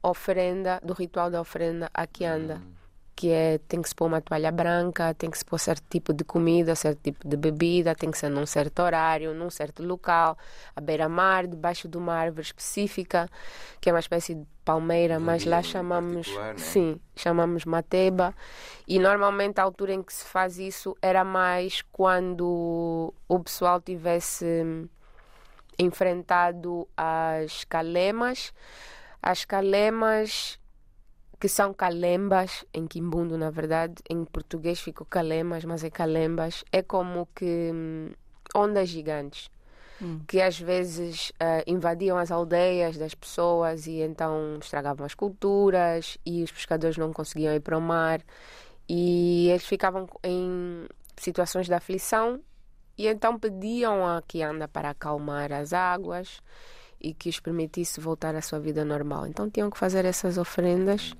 [0.00, 2.62] oferenda, do ritual da oferenda a que anda.
[2.64, 2.79] Hum
[3.20, 6.10] que é tem que se pôr uma toalha branca, tem que se pôr certo tipo
[6.10, 10.38] de comida, certo tipo de bebida, tem que ser num certo horário, num certo local,
[10.74, 13.28] à beira-mar, debaixo de uma árvore específica,
[13.78, 16.54] que é uma espécie de palmeira, mas lá chamamos, né?
[16.56, 18.34] sim, chamamos mateba.
[18.88, 24.64] E normalmente a altura em que se faz isso era mais quando o pessoal tivesse
[25.78, 28.54] enfrentado as calemas.
[29.22, 30.58] As calemas
[31.40, 36.82] que são calembas, em quimbundo, na verdade, em português ficou calemas, mas é calembas, é
[36.82, 38.10] como que hum,
[38.54, 39.50] ondas gigantes.
[40.02, 40.20] Hum.
[40.28, 46.42] Que às vezes uh, invadiam as aldeias das pessoas e então estragavam as culturas e
[46.42, 48.20] os pescadores não conseguiam ir para o mar
[48.88, 52.40] e eles ficavam em situações de aflição
[52.96, 56.40] e então pediam a Kianda para acalmar as águas
[57.00, 59.26] e que os permitisse voltar à sua vida normal.
[59.26, 61.14] Então tinham que fazer essas oferendas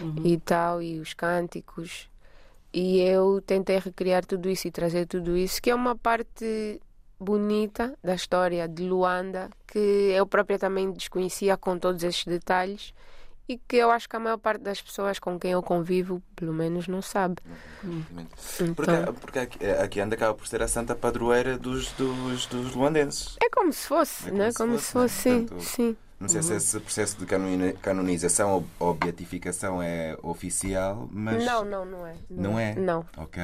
[0.00, 0.16] uhum.
[0.24, 2.08] e tal, e os cânticos.
[2.72, 6.80] E eu tentei recriar tudo isso e trazer tudo isso, que é uma parte
[7.20, 12.92] bonita da história de Luanda, que eu própria também desconhecia com todos esses detalhes
[13.48, 16.52] e que eu acho que a maior parte das pessoas com quem eu convivo, pelo
[16.52, 17.36] menos, não sabe.
[17.84, 18.02] Hum.
[18.74, 22.74] Porque, então, porque aqui, aqui anda acaba por ser a santa padroeira dos, dos, dos
[22.74, 23.36] luandenses.
[23.42, 24.52] É como se fosse, é como, né?
[24.56, 25.96] como se fosse, sim, Portanto, sim.
[26.22, 26.46] Não sei uhum.
[26.46, 27.26] se esse processo de
[27.82, 31.44] canonização ou beatificação é oficial, mas.
[31.44, 32.14] Não, não, não é.
[32.30, 32.74] Não, não é?
[32.76, 33.04] Não.
[33.16, 33.42] Ok.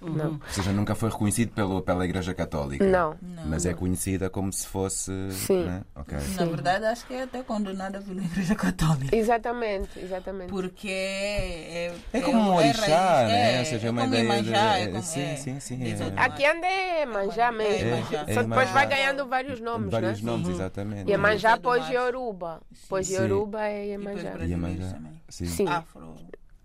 [0.00, 0.32] Não.
[0.32, 2.84] Ou seja, nunca foi reconhecido pelo, pela Igreja Católica.
[2.84, 3.16] Não.
[3.46, 5.12] Mas é conhecida como se fosse.
[5.30, 5.64] Sim.
[5.64, 5.82] Né?
[5.94, 6.18] Okay.
[6.36, 9.14] Na verdade, acho que é até condenada pela Igreja Católica.
[9.14, 10.48] Exatamente, exatamente.
[10.48, 11.92] Porque é.
[12.12, 13.60] É, é como um orixá, né?
[13.60, 14.24] Ou seja, é uma ideia.
[14.24, 14.82] Manjar, de...
[14.82, 15.80] é como, sim, sim, sim.
[15.82, 16.20] É.
[16.20, 17.90] Aqui anda é manjar mesmo.
[18.26, 19.90] É, Só depois vai ganhando vários nomes.
[19.90, 20.30] Vários né?
[20.30, 20.54] nomes, uhum.
[20.54, 21.10] exatamente.
[21.10, 22.60] Iemanjá pós Yoruba.
[22.88, 24.36] Pós Yoruba é Iemanjá.
[24.40, 24.98] Iemanjá.
[25.28, 25.46] Sim.
[25.46, 25.68] sim.
[25.68, 26.14] Afro.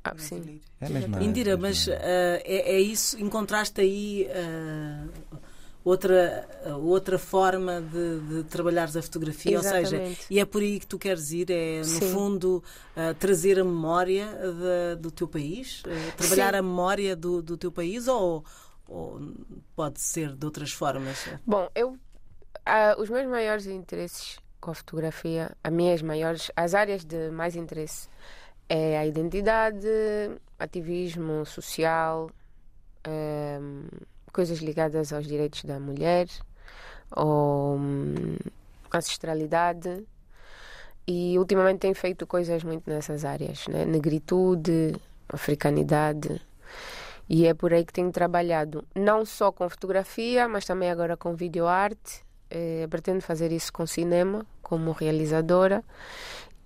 [0.05, 0.61] Ah, sim.
[0.79, 5.37] É mesmo, Indira, mas uh, é, é, isso, encontraste aí uh,
[5.83, 6.47] outra,
[6.79, 9.87] outra forma de, de trabalhares a fotografia, Exatamente.
[9.87, 12.11] ou seja, e é por aí que tu queres ir, é no Sim.
[12.11, 12.63] fundo
[12.95, 16.59] uh, trazer a memória da- do teu país, uh, trabalhar Sim.
[16.59, 18.45] a memória do, do teu país ou,
[18.87, 19.19] ou
[19.75, 21.17] pode ser de outras formas?
[21.47, 21.97] Bom, eu
[22.63, 27.55] ah, os meus maiores interesses com a fotografia, as minhas maiores, as áreas de mais
[27.55, 28.07] interesse
[28.69, 29.87] é a identidade,
[30.57, 32.29] ativismo social,
[33.03, 33.87] ehm,
[34.33, 36.27] coisas ligadas aos direitos da mulher,
[37.15, 38.37] ou hum,
[38.93, 40.03] ancestralidade.
[41.07, 43.85] E ultimamente tenho feito coisas muito nessas áreas, né?
[43.85, 44.95] negritude,
[45.29, 46.41] africanidade.
[47.29, 51.35] E é por aí que tenho trabalhado, não só com fotografia, mas também agora com
[51.35, 52.23] videoarte.
[52.49, 55.83] Eh, pretendo fazer isso com cinema, como realizadora.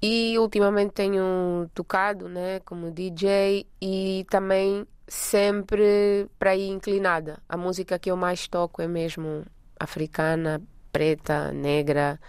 [0.02, 7.40] E ultimamente tenho tocado né, como DJ e também sempre para ir inclinada.
[7.50, 9.44] A música que eu mais toco é mesmo
[9.78, 12.20] africana, preta, negra,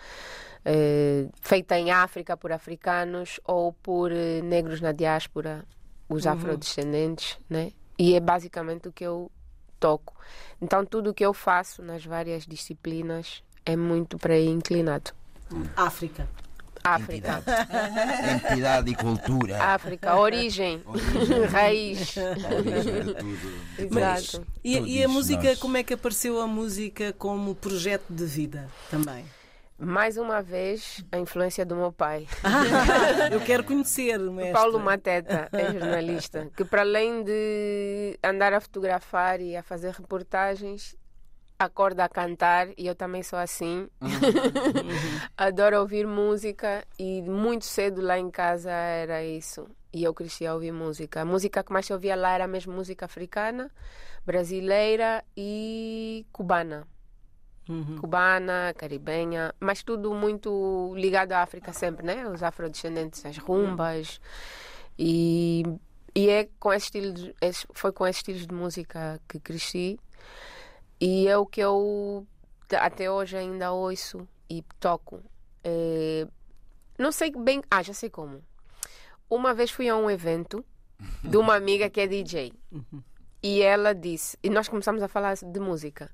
[0.64, 5.64] eh, feita em África por africanos ou por eh, negros na diáspora,
[6.08, 7.72] os afrodescendentes, né?
[7.98, 9.30] E é basicamente o que eu
[9.78, 10.14] toco.
[10.60, 15.12] Então tudo o que eu faço nas várias disciplinas é muito para ir inclinado.
[15.76, 16.28] África.
[16.82, 17.42] África,
[18.34, 19.62] Entidade e cultura.
[19.62, 20.82] África, origem,
[21.50, 22.14] raiz.
[22.16, 23.54] Origem de tudo.
[23.78, 24.46] Exato.
[24.64, 25.58] E, e a música, nós.
[25.58, 29.24] como é que apareceu a música como projeto de vida também?
[29.82, 32.26] Mais uma vez, a influência do meu pai.
[33.32, 34.52] Eu quero conhecer, mestre.
[34.52, 40.94] Paulo Mateta é jornalista, que para além de andar a fotografar e a fazer reportagens,
[41.64, 43.88] acorda a cantar e eu também sou assim.
[45.36, 49.66] Adoro ouvir música e muito cedo lá em casa era isso.
[49.92, 51.20] E eu cresci a ouvir música.
[51.20, 53.70] A música que mais eu ouvia lá era mesmo música africana,
[54.24, 56.86] brasileira e cubana.
[57.68, 57.98] Uhum.
[57.98, 62.26] Cubana, caribenha, mas tudo muito ligado à África sempre, né?
[62.28, 64.20] Os afrodescendentes, as rumbas.
[64.98, 65.62] E,
[66.14, 67.34] e é com esse estilo de-
[67.74, 69.98] foi com esses estilos de música que cresci.
[71.00, 72.26] E é o que eu
[72.78, 75.22] até hoje ainda ouço e toco.
[75.64, 76.26] É,
[76.98, 77.62] não sei bem.
[77.70, 78.42] Ah, já sei como.
[79.28, 80.64] Uma vez fui a um evento
[81.24, 82.52] de uma amiga que é DJ.
[83.42, 84.36] E ela disse.
[84.42, 86.10] E nós começamos a falar de música.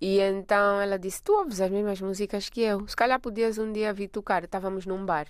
[0.00, 2.88] E então ela disse: Tu ouves as mesmas músicas que eu.
[2.88, 4.44] Se calhar podias um dia vir tocar.
[4.44, 5.26] Estávamos num bar.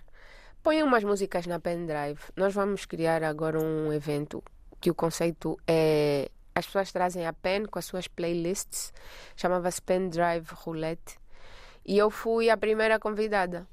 [0.63, 2.21] Põe umas músicas na pendrive.
[2.37, 4.43] Nós vamos criar agora um evento
[4.81, 6.31] que o conceito é.
[6.61, 8.93] As pessoas trazem a pen com as suas playlists.
[9.35, 11.19] Chamava-se Pendrive Roulette.
[11.87, 13.67] E eu fui a primeira convidada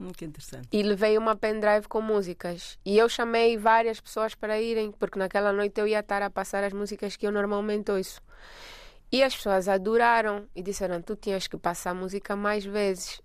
[0.00, 0.68] Hum, que interessante.
[0.70, 2.78] e levei uma pendrive com músicas.
[2.84, 6.62] E eu chamei várias pessoas para irem, porque naquela noite eu ia estar a passar
[6.62, 8.22] as músicas que eu normalmente ouço.
[9.10, 13.20] E as pessoas adoraram e disseram: Tu tinhas que passar música mais vezes.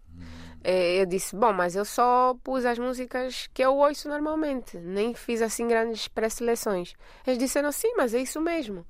[0.63, 5.13] Eh, Eu disse: Bom, mas eu só pus as músicas que eu ouço normalmente, nem
[5.13, 6.93] fiz assim grandes pré-seleções.
[7.27, 8.85] Eles disseram: Sim, mas é isso mesmo.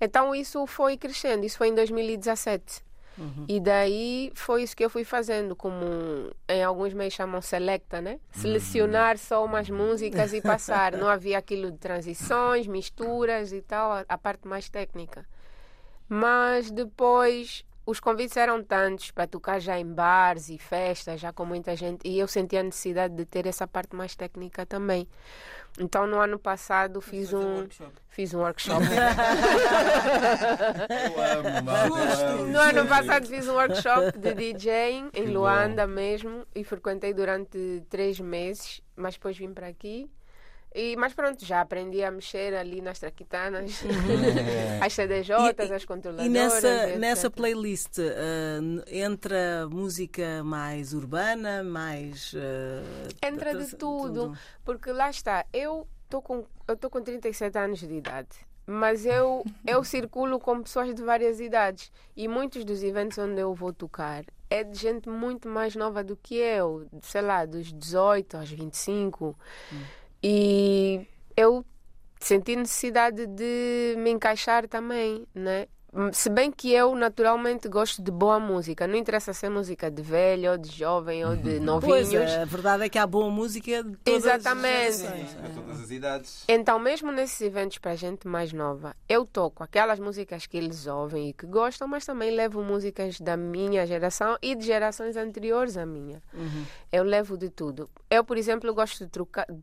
[0.00, 2.84] Então isso foi crescendo, isso foi em 2017.
[3.48, 8.20] E daí foi isso que eu fui fazendo, como em alguns meios chamam selecta, né?
[8.30, 10.92] Selecionar só umas músicas e passar.
[10.98, 15.26] Não havia aquilo de transições, misturas e tal, a- a parte mais técnica.
[16.08, 21.44] Mas depois os convites eram tantos para tocar já em bares e festas, já com
[21.44, 25.08] muita gente, e eu senti a necessidade de ter essa parte mais técnica também.
[25.78, 27.92] Então no ano passado fiz um workshop.
[28.08, 28.84] fiz um workshop.
[32.50, 38.18] No ano passado fiz um workshop de DJing em Luanda mesmo e frequentei durante três
[38.18, 40.10] meses, mas depois vim para aqui.
[40.78, 43.80] E, mas pronto, já aprendi a mexer ali nas traquitanas,
[44.78, 46.26] as CDJs, as controladoras.
[46.26, 46.98] E nessa, etc.
[46.98, 52.34] nessa playlist n- entra música mais urbana, mais.
[52.36, 54.36] ah, Entra tra- de tudo,
[54.66, 58.36] porque lá está, eu estou com, eu tô com 37 anos de idade,
[58.66, 63.54] mas eu, eu circulo com pessoas de várias idades e muitos dos eventos onde eu
[63.54, 68.36] vou tocar é de gente muito mais nova do que eu, sei lá, dos 18
[68.36, 69.36] aos 25.
[70.22, 71.64] E eu
[72.20, 75.66] senti necessidade de me encaixar também, né?
[76.12, 80.02] Se bem que eu naturalmente gosto de boa música, não interessa se é música de
[80.02, 82.32] velho, ou de jovem ou de Pois, novinhos.
[82.32, 85.06] a verdade é que há boa música de todas Exatamente.
[85.06, 85.34] as.
[85.34, 86.44] Para todas as idades.
[86.48, 91.30] Então, mesmo nesses eventos para gente mais nova, eu toco aquelas músicas que eles ouvem
[91.30, 95.86] e que gostam, mas também levo músicas da minha geração e de gerações anteriores à
[95.86, 96.22] minha.
[96.92, 97.88] Eu levo de tudo.
[98.10, 99.10] Eu, por exemplo, gosto de,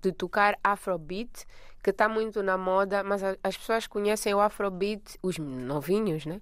[0.02, 1.46] de tocar Afrobeat,
[1.84, 6.40] que está muito na moda, mas a, as pessoas conhecem o Afrobeat, os novinhos, né?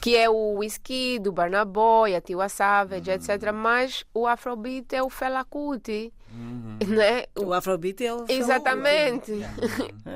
[0.00, 3.52] Que é o Whisky, do Burna Boy, a Tiwa Savage, etc.
[3.52, 6.76] Mas o Afrobeat é o Fela Kuti, Uhum.
[6.94, 7.24] né?
[7.38, 9.32] O Afrobeat é o Exatamente.
[9.42, 9.48] É.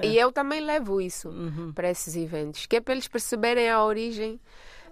[0.06, 1.72] E eu também levo isso Uhum.
[1.72, 4.40] para esses eventos, que é para eles perceberem a origem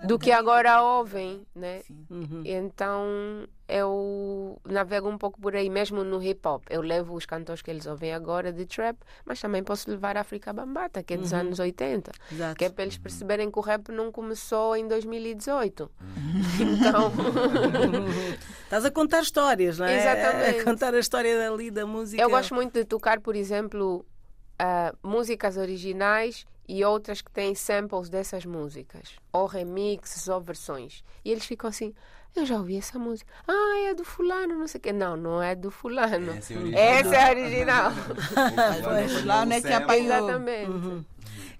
[0.04, 1.82] do que agora ouvem, né?
[2.08, 2.42] Uhum.
[2.44, 6.64] Então eu navego um pouco por aí, mesmo no hip hop.
[6.68, 10.22] Eu levo os cantores que eles ouvem agora de trap, mas também posso levar a
[10.22, 12.56] África Bambata, que é dos anos 80, Exato.
[12.56, 15.90] que é para eles perceberem que o rap não começou em 2018.
[16.60, 17.12] Então,
[18.64, 19.98] Estás a contar histórias, não é?
[19.98, 20.60] Exatamente.
[20.60, 22.22] A contar a história dali da música.
[22.22, 24.04] eu gosto muito de tocar, por exemplo,
[24.58, 31.02] ah, músicas originais e outras que têm samples dessas músicas, ou remixes ou versões.
[31.24, 31.92] E eles ficam assim.
[32.36, 33.28] Eu já ouvi essa música.
[33.48, 34.92] Ah, é do fulano, não sei o quê.
[34.92, 36.32] Não, não é do fulano.
[36.32, 36.76] Essa é a original.
[37.02, 37.92] Essa é original.
[38.84, 40.16] Pois, lá não é que apanhou.
[40.16, 40.70] Exatamente.
[40.70, 41.04] Uhum.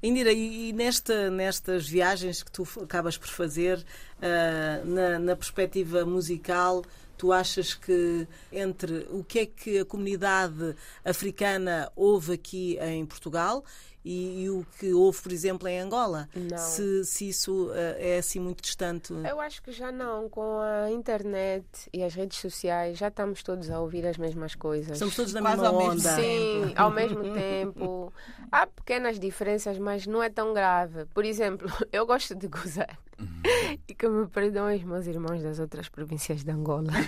[0.00, 3.84] Indira, e, nesta, nestas viagens que tu acabas por fazer,
[4.22, 6.84] ah, na, na perspectiva musical,
[7.20, 13.62] tu achas que entre o que é que a comunidade africana ouve aqui em Portugal
[14.02, 16.30] e, e o que houve, por exemplo, em Angola?
[16.34, 16.56] Não.
[16.56, 19.12] Se, se isso ah, é assim muito distante.
[19.12, 20.30] Eu acho que já não.
[20.30, 24.92] Com a internet e as redes sociais, já estamos todos a ouvir as mesmas coisas.
[24.92, 26.16] Estamos todos na Quase mesma ao mesmo onda.
[26.16, 28.12] Sim, ao mesmo tempo.
[28.50, 31.04] Há pequenas diferenças, mas não é tão grave.
[31.12, 32.98] Por exemplo, eu gosto de gozar.
[33.88, 36.90] E que me perdoem os meus irmãos das outras províncias de Angola.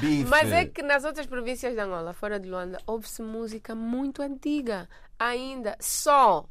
[0.00, 0.28] Bife.
[0.28, 4.88] Mas é que nas outras províncias de Angola, fora de Luanda, ouve-se música muito antiga.
[5.18, 6.46] Ainda, só.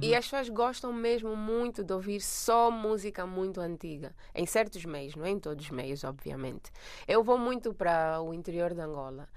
[0.00, 4.14] E as pessoas gostam mesmo muito de ouvir só música muito antiga.
[4.32, 6.70] Em certos meios, não é em todos os meios, obviamente.
[7.06, 9.28] Eu vou muito para o interior de Angola.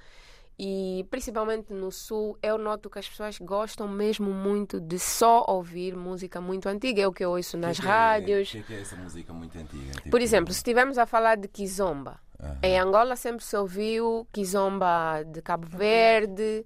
[0.58, 5.96] E principalmente no sul, eu noto que as pessoas gostam mesmo muito de só ouvir
[5.98, 7.02] música muito antiga.
[7.02, 8.50] É o que eu ouço nas Que que é- rádios.
[8.50, 9.92] O que é, que é essa música muito antiga?
[9.92, 12.58] Tipo, Por exemplo, se estivermos a falar de Kizomba, Aham.
[12.64, 16.66] em Angola sempre se ouviu Kizomba de Cabo Verde,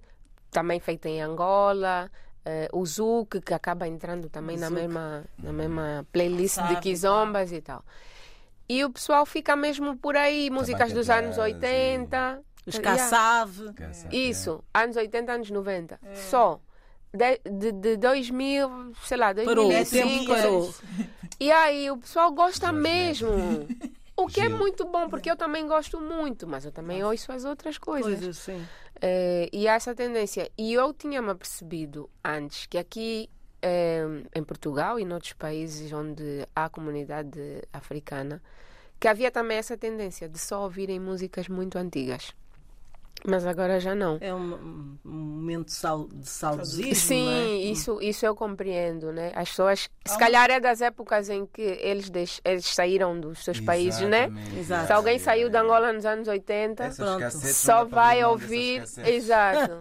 [0.51, 2.11] também feita em Angola,
[2.45, 4.81] eh, o Zouk, que acaba entrando também na Zouk.
[4.81, 7.83] mesma, na mesma playlist de Sabe, Kizombas e tal.
[8.67, 12.39] E o pessoal fica mesmo por aí, músicas dos anos Jazz e- 80.
[12.69, 12.97] Os Yeah.
[13.01, 13.73] Kassave.
[13.73, 15.99] Caça- Isso, anos 80, anos 90.
[16.29, 16.59] Só.
[17.13, 20.07] De, de, de 2000, sei lá, Parou, o 2005.
[20.09, 20.73] tempo parou.
[21.39, 23.29] E aí o pessoal gosta mesmo.
[24.15, 27.45] O que é muito bom, porque eu também gosto muito, mas eu também ouço as
[27.45, 28.13] outras coisas.
[28.19, 28.63] Coisas, sim.
[29.01, 30.51] Eh, e há essa tendência.
[30.57, 33.29] E eu tinha-me apercebido antes que aqui
[33.61, 34.03] eh,
[34.35, 37.39] em Portugal e noutros países onde há comunidade
[37.73, 38.41] africana,
[38.99, 42.33] que havia também essa tendência de só ouvirem músicas muito antigas.
[43.27, 44.17] Mas agora já não.
[44.21, 46.95] É um, um momento de sau- de saudosismo.
[46.95, 47.71] Sim, é?
[47.71, 49.31] isso, isso eu compreendo, né?
[49.35, 53.59] As pessoas, se calhar é das épocas em que eles, deix- eles saíram dos seus
[53.59, 54.31] países, né?
[54.57, 54.87] Exato.
[54.87, 57.19] Se alguém saiu de Angola nos anos 80, Essas Pronto.
[57.19, 58.83] cassetes só para vai ouvir.
[59.05, 59.73] Exato.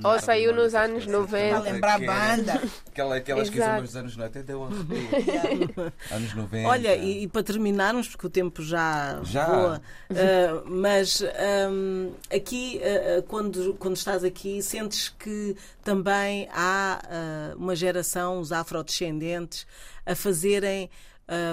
[0.00, 1.12] Dá Ou saiu nos anos cassetes.
[1.12, 1.48] 90.
[1.60, 2.62] Para lembrar a Que banda.
[2.88, 3.72] Aquela, aquelas que Exato.
[3.76, 5.92] são dos anos 90, eu arrepio.
[6.10, 6.68] anos 90.
[6.68, 9.46] Olha, e, e para terminarmos, porque o tempo já, Já?
[9.46, 12.81] voa, ah, mas ahm, aqui, ah, ah,
[13.28, 19.66] quando, quando estás aqui, sentes que também há ah, uma geração, os afrodescendentes,
[20.04, 20.90] a fazerem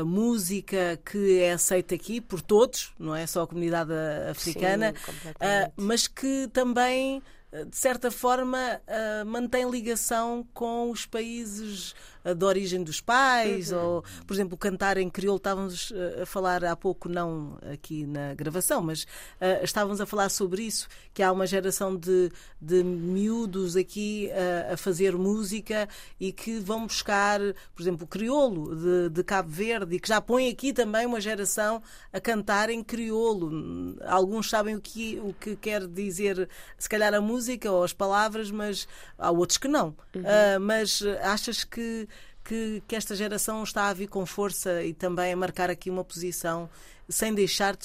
[0.06, 3.94] música que é aceita aqui por todos, não é só a comunidade
[4.30, 7.24] africana, Sim, mas que também,
[7.70, 8.82] de certa forma,
[9.26, 15.10] mantém ligação com os países ah, de origem dos pais, ou, por exemplo, cantar em
[15.10, 15.38] crioulo.
[15.38, 19.06] Estávamos ah, a falar há pouco, não aqui na gravação, mas
[19.40, 24.74] ah, estávamos a falar sobre isso, que há uma geração de, de miúdos aqui ah,
[24.74, 25.88] a fazer música
[26.20, 27.40] e que vão buscar,
[27.76, 31.22] por exemplo, o crioulo de, de Cabo Verde e que já põe aqui também uma
[31.22, 33.98] geração a cantar em crioulo.
[34.06, 38.52] Alguns sabem o que, o que quer dizer, se calhar, a música ou as palavras,
[38.52, 39.96] mas há outros que não.
[40.26, 42.08] Ah, mas achas que,
[42.50, 46.04] que, que esta geração está a vir com força e também a marcar aqui uma
[46.04, 46.68] posição
[47.08, 47.78] sem deixar,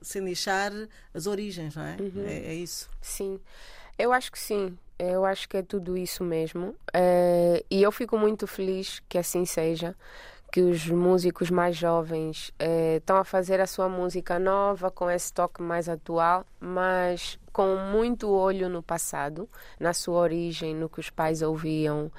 [0.00, 0.70] sem deixar
[1.12, 1.96] as origens, não é?
[2.24, 2.88] É, é isso.
[3.00, 3.40] Sim,
[3.98, 4.78] eu acho que sim.
[4.96, 6.76] Eu acho que é tudo isso mesmo.
[6.94, 9.96] Eh, e eu fico muito feliz que assim seja.
[10.52, 15.32] Que os músicos mais jovens eh, estão a fazer a sua música nova, com esse
[15.32, 19.48] toque mais atual, mas com muito olho no passado,
[19.80, 22.12] na sua origem, no que os pais ouviam.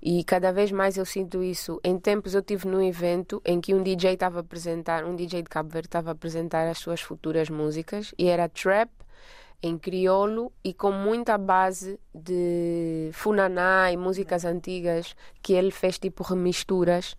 [0.00, 1.80] E cada vez mais eu sinto isso.
[1.82, 5.42] Em tempos eu tive num evento em que um DJ estava a apresentar, um DJ
[5.42, 8.90] de Cabo Verde estava a apresentar as suas futuras músicas e era trap,
[9.62, 16.22] em crioulo e com muita base de funaná e músicas antigas que ele fez tipo
[16.22, 17.16] remisturas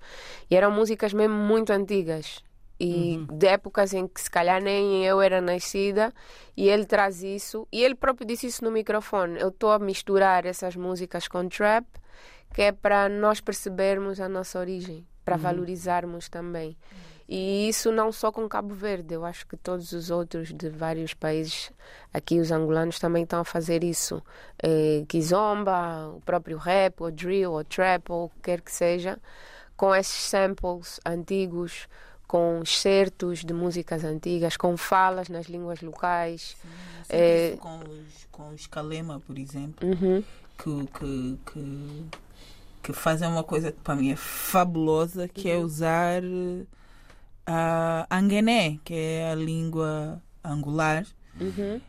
[0.50, 2.42] e eram músicas mesmo muito antigas
[2.80, 3.38] e uhum.
[3.38, 6.14] de épocas em que se calhar nem eu era nascida
[6.56, 10.46] e ele traz isso e ele próprio disse isso no microfone eu estou a misturar
[10.46, 11.86] essas músicas com trap
[12.54, 15.42] que é para nós percebermos a nossa origem para uhum.
[15.42, 16.76] valorizarmos também
[17.32, 21.14] e isso não só com Cabo Verde, eu acho que todos os outros de vários
[21.14, 21.72] países,
[22.12, 24.20] aqui os angolanos também estão a fazer isso.
[24.64, 29.20] Eh, Kizomba, o próprio rap, ou drill, ou trap, ou o que quer que seja,
[29.78, 31.88] com esses samples antigos,
[32.28, 36.58] com excertos de músicas antigas, com falas nas línguas locais.
[37.04, 37.58] Sim, é...
[37.60, 40.24] com, os, com os Kalema, por exemplo, uhum.
[40.58, 42.06] que, que, que,
[42.94, 45.62] que fazem uma coisa que para mim é fabulosa, que é uhum.
[45.62, 46.24] é usar
[47.46, 51.06] a Anguené, que é a língua angular,
[51.40, 51.82] uhum.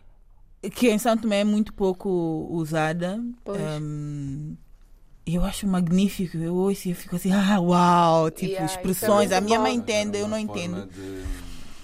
[0.70, 3.20] que em São Tomé é muito pouco usada.
[3.46, 4.56] Um,
[5.26, 6.38] eu acho magnífico.
[6.38, 8.30] Eu ouço e fico assim, ah, uau!
[8.30, 9.30] Tipo, yeah, expressões.
[9.30, 9.64] É a minha bom.
[9.64, 10.86] mãe entende, eu não entendo.
[10.86, 11.24] De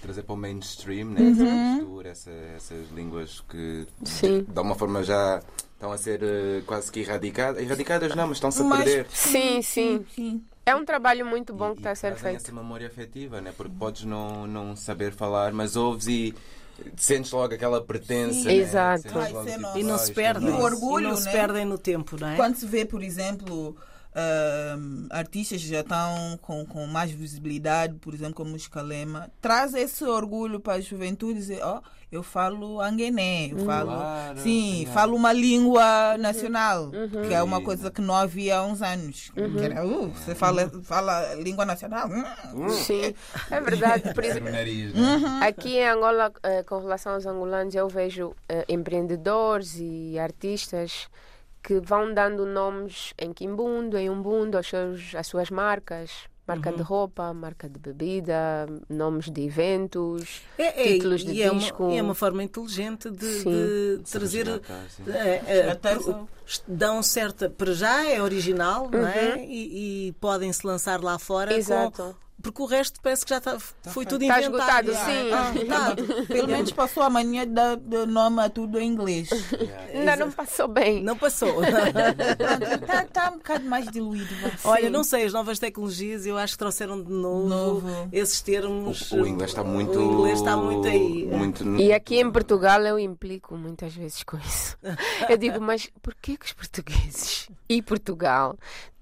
[0.00, 1.20] trazer para o mainstream, né?
[1.20, 2.00] Uhum.
[2.02, 4.46] Essa, essas línguas que Sim.
[4.48, 5.42] de uma forma já
[5.76, 7.62] estão a ser uh, quase que erradicadas.
[7.62, 9.06] Erradicadas não, mas estão-se a perder.
[9.10, 10.04] Sim, sim.
[10.14, 10.44] sim.
[10.64, 12.36] É um trabalho muito bom e, que está a ser feito.
[12.36, 13.52] essa memória afetiva, né?
[13.56, 16.34] Porque podes não, não saber falar, mas ouves e
[16.96, 18.48] sentes logo aquela pertença.
[18.48, 18.54] Né?
[18.56, 19.08] Exato.
[19.76, 20.48] e não se perdem.
[20.48, 21.32] o orgulho, não se né?
[21.32, 22.36] perdem no tempo, não é?
[22.36, 23.76] Quando se vê, por exemplo,
[24.16, 29.74] uh, artistas que já estão com, com mais visibilidade, por exemplo, como o Scalema, traz
[29.74, 34.38] esse orgulho para a juventude e dizer, ó, oh, eu falo anguené, eu falo, claro,
[34.38, 36.22] sim, falo uma língua uhum.
[36.22, 37.28] nacional, uhum.
[37.28, 39.32] que é uma coisa que não havia há uns anos.
[39.36, 39.58] Uhum.
[39.58, 42.08] Era, uh, você fala, fala língua nacional?
[42.54, 42.68] Hum.
[42.68, 43.12] Sim,
[43.50, 44.14] é verdade.
[44.14, 45.42] Por exemplo, uhum.
[45.42, 51.08] aqui em Angola, eh, com relação aos angolanos, eu vejo eh, empreendedores e artistas
[51.60, 56.28] que vão dando nomes em Quimbundo, em Umbundo, aos seus, às suas marcas.
[56.46, 56.76] Marca uhum.
[56.76, 61.84] de roupa, marca de bebida, nomes de eventos, é, é, títulos de é disco.
[61.84, 64.62] Uma, é uma forma inteligente de, de trazer.
[65.08, 65.78] É, é,
[66.68, 67.50] dão certa.
[67.50, 68.90] Para já é original, uhum.
[68.92, 69.34] não é?
[69.34, 69.44] Uhum.
[69.44, 72.14] E, e podem-se lançar lá fora Exato.
[72.14, 74.90] com porque o resto parece que já tá, tá foi tudo está inventado.
[74.90, 75.70] Está esgotado, sim.
[75.70, 76.26] Ah, tá.
[76.28, 79.30] Pelo menos passou a mania de, de nome a tudo em inglês.
[79.92, 81.02] Ainda não passou bem.
[81.02, 81.62] Não passou.
[81.66, 84.34] Está tá um bocado mais diluído.
[84.64, 88.08] Olha, não sei, as novas tecnologias eu acho que trouxeram de novo, novo.
[88.12, 89.10] esses termos.
[89.10, 89.98] O, o, inglês está muito.
[89.98, 91.26] O inglês está muito aí.
[91.26, 91.64] Muito...
[91.76, 94.76] E aqui em Portugal eu implico muitas vezes com isso.
[95.28, 98.56] Eu digo, mas porquê que os portugueses e Portugal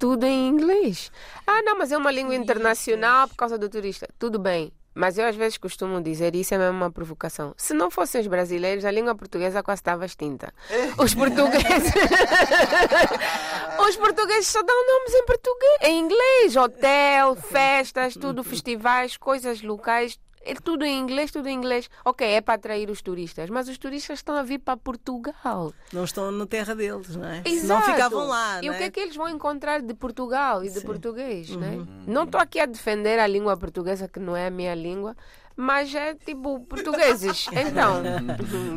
[0.04, 1.10] tudo em inglês?
[1.46, 4.06] Ah, não, mas é uma língua internacional por causa do turista.
[4.18, 4.70] Tudo bem.
[4.94, 7.54] Mas eu às vezes costumo dizer, isso é mesmo uma provocação.
[7.56, 10.52] Se não fossem os brasileiros, a língua portuguesa quase estava extinta.
[10.98, 11.90] Os portugueses.
[13.88, 20.18] os portugueses só dão nomes em português, em inglês, hotel, festas, tudo, festivais, coisas locais,
[20.44, 21.88] é tudo em inglês, tudo em inglês.
[22.04, 25.72] Ok, é para atrair os turistas, mas os turistas estão a vir para Portugal.
[25.92, 27.42] Não estão na terra deles, não é?
[27.44, 27.66] Exato.
[27.66, 28.60] Não ficavam lá.
[28.62, 28.86] E o que é?
[28.86, 30.86] é que eles vão encontrar de Portugal e de Sim.
[30.86, 31.58] português, uhum.
[31.58, 31.86] né?
[32.06, 35.16] Não estou aqui a defender a língua portuguesa, que não é a minha língua,
[35.56, 37.46] mas é tipo portugueses.
[37.54, 38.02] Então.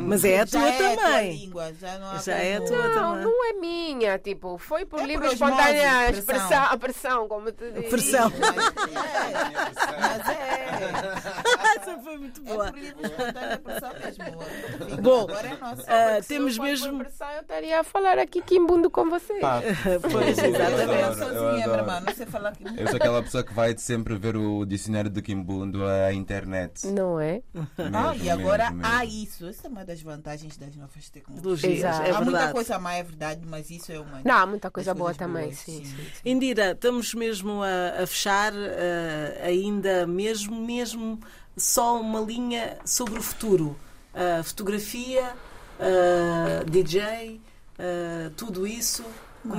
[0.06, 0.88] mas é a tua já também.
[0.88, 3.24] É a tua língua, já não, já é a tua não, também.
[3.24, 7.90] Não é minha, tipo, foi por é livre espontânea expressão, a pressão, como tu dizes.
[7.90, 8.32] Pressão.
[10.00, 11.67] Mas é.
[11.90, 12.68] Essa foi muito boa.
[12.68, 12.72] É.
[15.00, 15.82] Bom, agora é nossa.
[15.82, 17.02] Uh, temos mesmo.
[17.02, 17.08] Eu
[17.40, 19.40] estaria a falar aqui quimbundo com vocês.
[19.40, 19.60] Pá,
[20.10, 21.02] pois, exatamente.
[21.02, 24.36] Eu sozinha, meu irmão, não sei falar Eu sou aquela pessoa que vai sempre ver
[24.36, 26.86] o dicionário do quimbundo à internet internet.
[26.88, 27.42] Não é?
[27.52, 29.46] Mesmo, ah, e agora mesmo, há isso.
[29.46, 31.78] Essa é uma das vantagens das novas tecnologias.
[31.78, 32.02] Exato.
[32.02, 34.20] É há muita coisa má, é verdade, mas isso é uma.
[34.24, 35.94] Não, há muita coisa boa também, sim, sim.
[35.94, 41.20] sim, Indira, estamos mesmo a, a fechar uh, ainda mesmo, mesmo
[41.58, 43.76] só uma linha sobre o futuro.
[44.14, 45.34] Uh, fotografia,
[45.78, 47.40] uh, DJ,
[48.36, 49.04] tudo isso.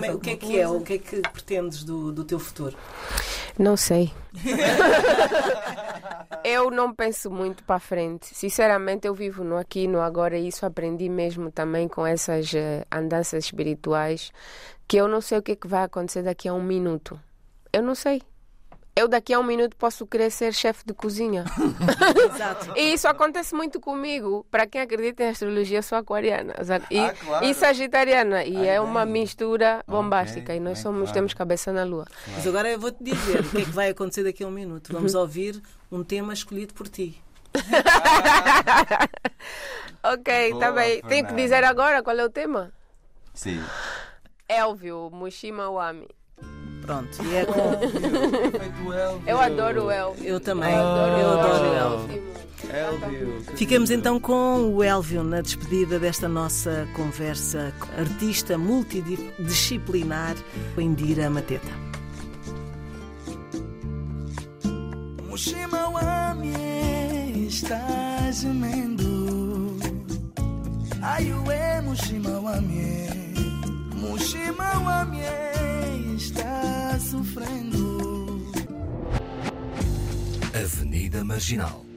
[0.04, 0.68] É, o que é que é?
[0.68, 2.76] O que é que pretendes do, do teu futuro?
[3.58, 4.12] Não sei.
[6.43, 8.36] eu não penso muito para frente.
[8.36, 12.86] Sinceramente, eu vivo no aqui, no agora, e isso aprendi mesmo também com essas uh,
[12.91, 14.32] andanças espirituais,
[14.88, 17.20] que eu não sei o que, é que vai acontecer daqui a um minuto.
[17.72, 18.22] Eu não sei
[19.00, 21.45] eu daqui a um minuto posso querer ser chefe de cozinha.
[22.36, 22.74] Exato.
[22.76, 24.45] e isso acontece muito comigo.
[24.52, 26.54] Para quem acredita em astrologia, eu sou aquariana
[26.91, 27.45] e, ah, claro.
[27.45, 28.43] e sagitariana.
[28.43, 30.52] E Ai, é uma mistura bombástica.
[30.52, 31.14] Okay, e nós somos, claro.
[31.14, 32.06] temos cabeça na lua.
[32.06, 32.32] Claro.
[32.36, 34.91] Mas agora eu vou-te dizer o que é que vai acontecer daqui a um minuto.
[34.91, 37.22] Vamos ouvir um tema escolhido por ti.
[40.02, 41.02] Ok, tá bem.
[41.02, 42.72] Tem que dizer agora qual é o tema?
[43.34, 43.62] Sim.
[44.47, 46.08] Elvio, Mushima Wami.
[46.90, 47.62] Pronto, e é com.
[49.28, 50.26] Eu adoro o Elvio.
[50.26, 50.74] Eu também.
[50.74, 52.24] Eu adoro o Elvio.
[52.74, 53.44] Elvio.
[53.56, 57.72] Ficamos então com o Elvio na despedida desta nossa conversa.
[57.96, 60.36] Artista multidisciplinar,
[60.80, 61.70] Indira Mateta.
[65.28, 69.78] Mushima Wami está gemendo.
[71.04, 73.29] Ai, ué, Mushima Wami.
[74.00, 75.22] Mushima Wami
[76.16, 77.80] está sofrendo.
[80.54, 81.89] Avenida Marginal